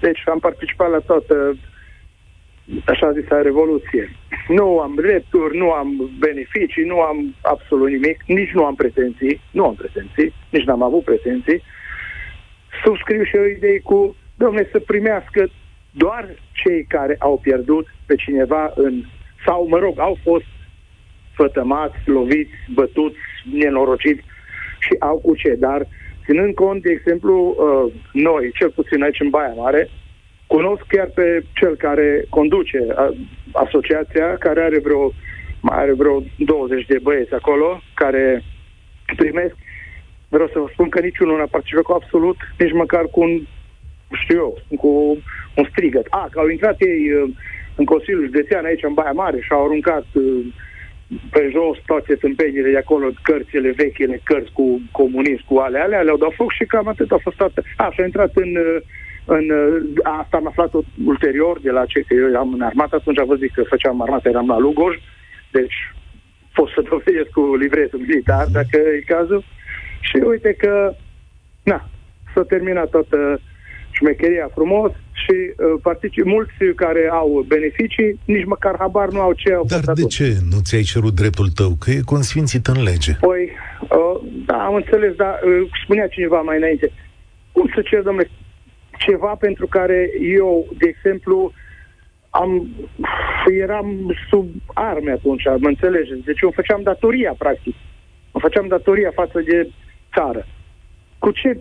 deci 0.00 0.22
am 0.26 0.38
participat 0.38 0.90
la 0.90 0.98
toată 0.98 1.56
așa 2.84 3.12
zisă 3.12 3.40
revoluție. 3.42 4.04
Nu 4.48 4.78
am 4.78 4.92
drepturi, 4.94 5.56
nu 5.56 5.70
am 5.70 6.10
beneficii, 6.18 6.84
nu 6.84 7.00
am 7.00 7.34
absolut 7.42 7.88
nimic, 7.88 8.22
nici 8.26 8.50
nu 8.50 8.64
am 8.64 8.74
pretenții, 8.74 9.40
nu 9.50 9.64
am 9.64 9.74
pretenții, 9.74 10.34
nici 10.50 10.64
n-am 10.64 10.82
avut 10.82 11.04
pretenții. 11.04 11.62
Subscriu 12.84 13.24
și 13.24 13.36
o 13.36 13.46
idee 13.46 13.78
cu, 13.80 14.16
domne, 14.36 14.68
să 14.72 14.78
primească 14.78 15.50
doar 15.90 16.28
cei 16.52 16.84
care 16.84 17.16
au 17.18 17.38
pierdut 17.42 17.86
pe 18.06 18.14
cineva 18.14 18.72
în, 18.74 19.02
sau, 19.46 19.66
mă 19.68 19.78
rog, 19.78 19.98
au 19.98 20.18
fost 20.22 20.44
fătămați, 21.34 21.96
loviți, 22.04 22.54
bătuți, 22.74 23.18
nenorociți 23.52 24.22
și 24.78 24.96
au 24.98 25.16
cu 25.18 25.34
ce. 25.34 25.54
Dar, 25.58 25.86
ținând 26.24 26.54
cont, 26.54 26.82
de 26.82 26.90
exemplu, 26.90 27.34
uh, 27.58 27.92
noi, 28.12 28.52
cel 28.54 28.70
puțin 28.70 29.02
aici 29.02 29.20
în 29.20 29.30
Baia 29.30 29.52
Mare, 29.56 29.88
cunosc 30.46 30.82
chiar 30.88 31.10
pe 31.14 31.44
cel 31.54 31.76
care 31.76 32.24
conduce 32.28 32.78
asociația, 33.52 34.36
care 34.36 34.60
are 34.62 34.78
vreo, 34.78 35.12
mai 35.60 35.78
are 35.78 35.92
vreo 35.92 36.22
20 36.36 36.86
de 36.86 36.98
băieți 37.02 37.34
acolo, 37.34 37.80
care 37.94 38.42
primesc, 39.16 39.56
vreau 40.34 40.48
să 40.52 40.58
vă 40.58 40.68
spun 40.72 40.88
că 40.88 41.00
niciunul 41.00 41.36
n-a 41.38 41.54
participat 41.56 41.84
cu 41.84 41.92
absolut, 41.92 42.38
nici 42.58 42.78
măcar 42.82 43.04
cu 43.14 43.20
un, 43.26 43.32
știu 44.22 44.36
eu, 44.44 44.52
cu 44.82 44.90
un 45.58 45.64
strigăt. 45.70 46.06
A, 46.10 46.28
că 46.30 46.38
au 46.38 46.48
intrat 46.48 46.76
ei 46.90 47.00
uh, 47.12 47.30
în 47.80 47.84
Consiliul 47.84 48.24
Județean 48.24 48.64
aici 48.64 48.88
în 48.88 48.94
Baia 48.94 49.20
Mare 49.22 49.38
și 49.40 49.52
au 49.52 49.64
aruncat 49.64 50.06
uh, 50.12 50.44
pe 51.30 51.50
jos 51.52 51.76
toate 51.86 52.14
tâmpenile 52.14 52.70
de 52.70 52.76
acolo, 52.76 53.06
cărțile 53.22 53.70
vechile, 53.70 54.20
cărți 54.24 54.52
cu 54.52 54.80
comunism, 54.90 55.44
cu 55.46 55.56
ale 55.56 55.78
alea, 55.78 56.00
le-au 56.02 56.16
dat 56.16 56.32
foc 56.34 56.52
și 56.52 56.64
cam 56.64 56.88
atât 56.88 57.10
a 57.12 57.18
fost 57.22 57.36
toată. 57.36 57.62
A, 57.76 57.88
și 57.92 58.00
a 58.00 58.04
intrat 58.04 58.32
în, 58.34 58.50
în 59.24 59.44
asta 60.02 60.36
am 60.36 60.46
aflat 60.46 60.72
ulterior 61.04 61.60
de 61.60 61.70
la 61.70 61.84
ce 61.86 62.00
că 62.00 62.14
eu 62.14 62.40
am 62.40 62.52
în 62.52 62.60
armată, 62.60 62.94
atunci 62.96 63.18
am 63.18 63.26
văzut 63.26 63.50
că 63.54 63.62
făceam 63.62 64.02
armată, 64.02 64.28
eram 64.28 64.46
la 64.46 64.58
Lugoj, 64.58 64.96
deci 65.50 65.76
pot 66.54 66.68
să 66.68 66.80
dovedesc 66.90 67.30
cu 67.30 67.56
livretul 67.56 67.98
militar, 67.98 68.46
dacă 68.52 68.76
e 68.76 69.12
cazul. 69.14 69.44
Și 70.08 70.16
uite 70.16 70.52
că, 70.52 70.94
na, 71.62 71.88
s-a 72.34 72.42
terminat 72.42 72.88
toată 72.90 73.40
șmecheria 73.90 74.48
frumos 74.54 74.92
și 75.12 75.36
uh, 75.46 75.80
particip 75.82 76.24
mulți 76.24 76.52
care 76.76 77.08
au 77.12 77.44
beneficii, 77.48 78.20
nici 78.24 78.44
măcar 78.44 78.74
habar 78.78 79.08
nu 79.08 79.20
au 79.20 79.32
ce 79.32 79.52
au 79.52 79.64
Dar 79.68 79.80
de 79.80 79.90
atunci. 79.90 80.14
ce 80.14 80.36
nu 80.50 80.58
ți-ai 80.62 80.82
cerut 80.82 81.14
dreptul 81.14 81.48
tău? 81.48 81.70
Că 81.80 81.90
e 81.90 82.00
consfințit 82.14 82.66
în 82.66 82.82
lege. 82.82 83.12
Păi, 83.20 83.50
uh, 83.80 84.16
da, 84.46 84.64
am 84.64 84.74
înțeles, 84.74 85.14
dar 85.14 85.40
uh, 85.42 85.68
spunea 85.84 86.06
cineva 86.06 86.40
mai 86.40 86.56
înainte, 86.56 86.92
cum 87.52 87.70
să 87.74 87.80
cer, 87.82 88.02
domnule, 88.02 88.30
ceva 88.98 89.34
pentru 89.46 89.66
care 89.66 90.10
eu, 90.20 90.66
de 90.78 90.86
exemplu, 90.88 91.52
am, 92.30 92.68
eram 93.60 94.16
sub 94.30 94.48
arme 94.72 95.10
atunci, 95.10 95.44
mă 95.44 95.68
înțelegeți? 95.68 96.24
Deci 96.24 96.40
eu 96.40 96.50
făceam 96.54 96.80
datoria, 96.82 97.34
practic. 97.38 97.74
Mă 98.32 98.40
făceam 98.40 98.66
datoria 98.68 99.10
față 99.14 99.40
de 99.40 99.70
țară 100.16 100.46
cu 101.24 101.30
ce 101.30 101.58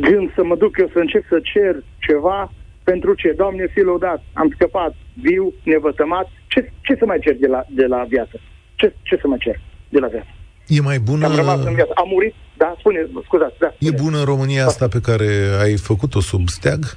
gând 0.00 0.32
să 0.34 0.44
mă 0.44 0.56
duc 0.56 0.78
eu 0.78 0.88
să 0.92 0.98
încep 0.98 1.24
să 1.28 1.38
cer 1.52 1.82
ceva 1.98 2.52
pentru 2.84 3.14
ce? 3.14 3.32
Doamne, 3.32 3.66
fi 3.74 3.80
lăudat, 3.80 4.22
am 4.32 4.48
scăpat 4.54 4.94
viu, 5.12 5.52
nevătămat, 5.62 6.30
ce, 6.46 6.72
ce 6.80 6.96
să 6.98 7.04
mai 7.06 7.18
cer 7.24 7.36
de 7.36 7.46
la, 7.46 7.62
de 7.68 7.86
la 7.86 8.04
viață? 8.08 8.40
Ce, 8.74 8.94
ce 9.02 9.18
să 9.20 9.26
mai 9.26 9.38
cer 9.38 9.60
de 9.88 9.98
la 9.98 10.06
viață? 10.06 10.28
E 10.66 10.80
mai 10.80 10.98
bună... 10.98 11.26
Am 11.26 11.34
rămas 11.34 11.64
în 11.64 11.74
viață. 11.74 11.92
Am 11.94 12.08
murit? 12.08 12.34
Da, 12.56 12.74
spune, 12.78 13.06
scuzați. 13.24 13.58
Da, 13.58 13.70
spune. 13.74 13.90
E 13.90 14.02
bună 14.02 14.22
România 14.22 14.64
asta 14.64 14.88
pe 14.88 15.00
care 15.00 15.28
ai 15.62 15.76
făcut-o 15.76 16.20
sub 16.20 16.48
steag? 16.48 16.82
Uh, 16.84 16.96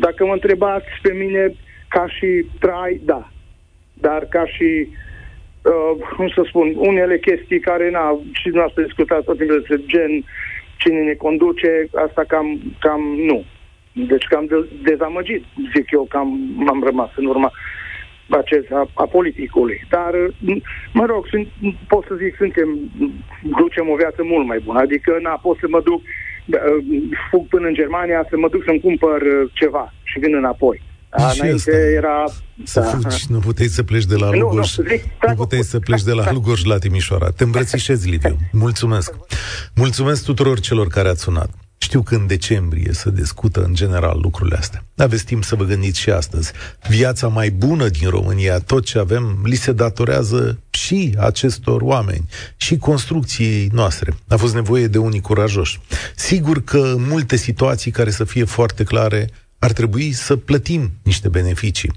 dacă 0.00 0.24
mă 0.24 0.32
întrebați 0.32 0.88
pe 1.02 1.12
mine 1.12 1.54
ca 1.88 2.06
și 2.08 2.46
trai, 2.60 3.00
da. 3.04 3.30
Dar 3.92 4.24
ca 4.24 4.46
și 4.46 4.88
uh, 5.72 5.92
cum 6.16 6.28
să 6.28 6.42
spun, 6.44 6.72
unele 6.76 7.18
chestii 7.18 7.60
care, 7.60 7.90
na, 7.90 8.18
și 8.32 8.42
dumneavoastră 8.42 8.82
discutat 8.82 9.24
tot 9.24 9.36
timpul 9.36 9.58
despre 9.58 9.86
gen, 9.86 10.12
cine 10.76 11.00
ne 11.02 11.14
conduce, 11.14 11.88
asta 12.06 12.24
cam, 12.28 12.60
cam 12.78 13.02
nu. 13.30 13.44
Deci 13.92 14.24
cam 14.24 14.44
de, 14.46 14.68
dezamăgit, 14.82 15.44
zic 15.74 15.90
eu, 15.90 16.06
cam 16.08 16.28
m-am 16.56 16.82
rămas 16.82 17.10
în 17.16 17.26
urma 17.26 17.52
acest, 18.28 18.70
a, 18.72 18.90
a 18.94 19.06
politicului. 19.06 19.80
Dar, 19.88 20.12
mă 20.92 21.04
rog, 21.04 21.26
sunt, 21.26 21.46
pot 21.88 22.04
să 22.08 22.14
zic, 22.14 22.36
suntem, 22.36 22.78
ducem 23.42 23.88
o 23.88 23.94
viață 23.96 24.22
mult 24.24 24.46
mai 24.46 24.58
bună. 24.64 24.78
Adică, 24.78 25.18
na, 25.22 25.30
pot 25.30 25.58
să 25.58 25.66
mă 25.68 25.80
duc, 25.84 26.02
uh, 26.02 26.84
fug 27.30 27.46
până 27.48 27.66
în 27.66 27.74
Germania, 27.74 28.26
să 28.30 28.36
mă 28.36 28.48
duc 28.48 28.62
să-mi 28.64 28.80
cumpăr 28.80 29.22
uh, 29.22 29.50
ceva 29.52 29.92
și 30.02 30.18
vin 30.18 30.34
înapoi. 30.34 30.82
A, 31.16 31.32
înainte 31.40 31.92
era... 31.96 32.24
Să 32.64 32.80
da. 32.80 32.86
fugi, 32.86 33.24
nu 33.28 33.38
puteai 33.38 33.68
să 33.68 33.82
pleci 33.82 34.04
de 34.04 34.16
la 34.16 34.30
Lugoj. 34.30 34.76
Nu, 34.76 34.84
nu, 34.84 35.28
nu 35.28 35.34
puteai 35.34 35.62
să 35.62 35.78
pleci 35.78 36.02
de 36.02 36.12
la 36.12 36.32
Lugoj 36.32 36.64
la 36.64 36.78
Timișoara. 36.78 37.30
Te 37.30 37.44
îmbrățișezi, 37.44 38.08
Liviu. 38.08 38.38
Mulțumesc. 38.52 39.14
Mulțumesc 39.74 40.24
tuturor 40.24 40.60
celor 40.60 40.86
care 40.86 41.08
ați 41.08 41.22
sunat. 41.22 41.50
Știu 41.78 42.02
că 42.02 42.14
în 42.14 42.26
decembrie 42.26 42.92
se 42.92 43.10
discută 43.10 43.62
în 43.64 43.74
general 43.74 44.18
lucrurile 44.22 44.56
astea. 44.56 44.84
Aveți 44.96 45.24
timp 45.24 45.44
să 45.44 45.54
vă 45.54 45.64
gândiți 45.64 46.00
și 46.00 46.10
astăzi. 46.10 46.52
Viața 46.88 47.28
mai 47.28 47.50
bună 47.50 47.88
din 47.88 48.08
România, 48.08 48.58
tot 48.58 48.84
ce 48.84 48.98
avem, 48.98 49.40
li 49.44 49.54
se 49.54 49.72
datorează 49.72 50.58
și 50.70 51.14
acestor 51.18 51.80
oameni 51.82 52.28
și 52.56 52.76
construcției 52.76 53.68
noastre. 53.72 54.14
A 54.28 54.36
fost 54.36 54.54
nevoie 54.54 54.86
de 54.86 54.98
unii 54.98 55.20
curajoși. 55.20 55.80
Sigur 56.14 56.64
că 56.64 56.78
în 56.78 57.06
multe 57.08 57.36
situații 57.36 57.90
care 57.90 58.10
să 58.10 58.24
fie 58.24 58.44
foarte 58.44 58.84
clare, 58.84 59.30
ar 59.58 59.72
trebui 59.72 60.12
să 60.12 60.36
plătim 60.36 60.92
niște 61.02 61.28
beneficii. 61.28 61.92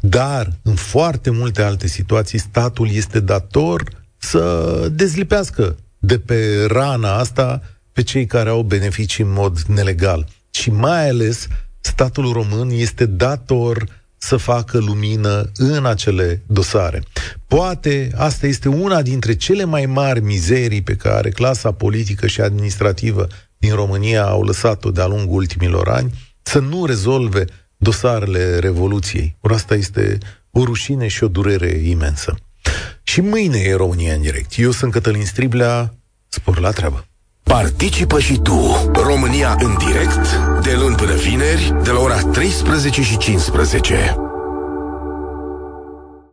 Dar, 0.00 0.52
în 0.62 0.74
foarte 0.74 1.30
multe 1.30 1.62
alte 1.62 1.86
situații, 1.86 2.38
statul 2.38 2.90
este 2.90 3.20
dator 3.20 3.82
să 4.18 4.88
dezlipească 4.92 5.76
de 5.98 6.18
pe 6.18 6.64
rana 6.68 7.18
asta 7.18 7.62
pe 7.92 8.02
cei 8.02 8.26
care 8.26 8.48
au 8.48 8.62
beneficii 8.62 9.24
în 9.24 9.32
mod 9.32 9.60
nelegal. 9.60 10.26
Și 10.50 10.70
mai 10.70 11.08
ales, 11.08 11.46
statul 11.80 12.32
român 12.32 12.70
este 12.70 13.06
dator 13.06 13.84
să 14.18 14.36
facă 14.36 14.78
lumină 14.78 15.50
în 15.56 15.86
acele 15.86 16.42
dosare. 16.46 17.02
Poate 17.46 18.10
asta 18.16 18.46
este 18.46 18.68
una 18.68 19.02
dintre 19.02 19.34
cele 19.34 19.64
mai 19.64 19.86
mari 19.86 20.20
mizerii 20.20 20.82
pe 20.82 20.94
care 20.94 21.30
clasa 21.30 21.72
politică 21.72 22.26
și 22.26 22.40
administrativă 22.40 23.26
din 23.58 23.74
România 23.74 24.24
au 24.24 24.42
lăsat-o 24.42 24.90
de-a 24.90 25.06
lungul 25.06 25.36
ultimilor 25.36 25.88
ani, 25.88 26.27
să 26.48 26.58
nu 26.58 26.84
rezolve 26.84 27.44
dosarele 27.76 28.58
Revoluției. 28.58 29.36
Or 29.40 29.52
asta 29.52 29.74
este 29.74 30.18
o 30.50 30.64
rușine 30.64 31.08
și 31.08 31.24
o 31.24 31.28
durere 31.28 31.68
imensă. 31.68 32.34
Și 33.02 33.20
mâine 33.20 33.58
e 33.58 33.74
România 33.74 34.14
în 34.14 34.20
direct. 34.20 34.52
Eu 34.56 34.70
sunt 34.70 34.92
Cătălin 34.92 35.24
Striblea, 35.24 35.94
spor 36.28 36.58
la 36.58 36.70
treabă. 36.70 37.06
Participă 37.42 38.20
și 38.20 38.38
tu, 38.38 38.90
România 38.92 39.56
în 39.60 39.76
direct, 39.78 40.36
de 40.62 40.74
luni 40.80 40.96
până 40.96 41.14
vineri, 41.14 41.74
de 41.82 41.90
la 41.90 42.00
ora 42.00 42.20
13 42.20 43.02
și 43.02 43.16
15. 43.16 44.27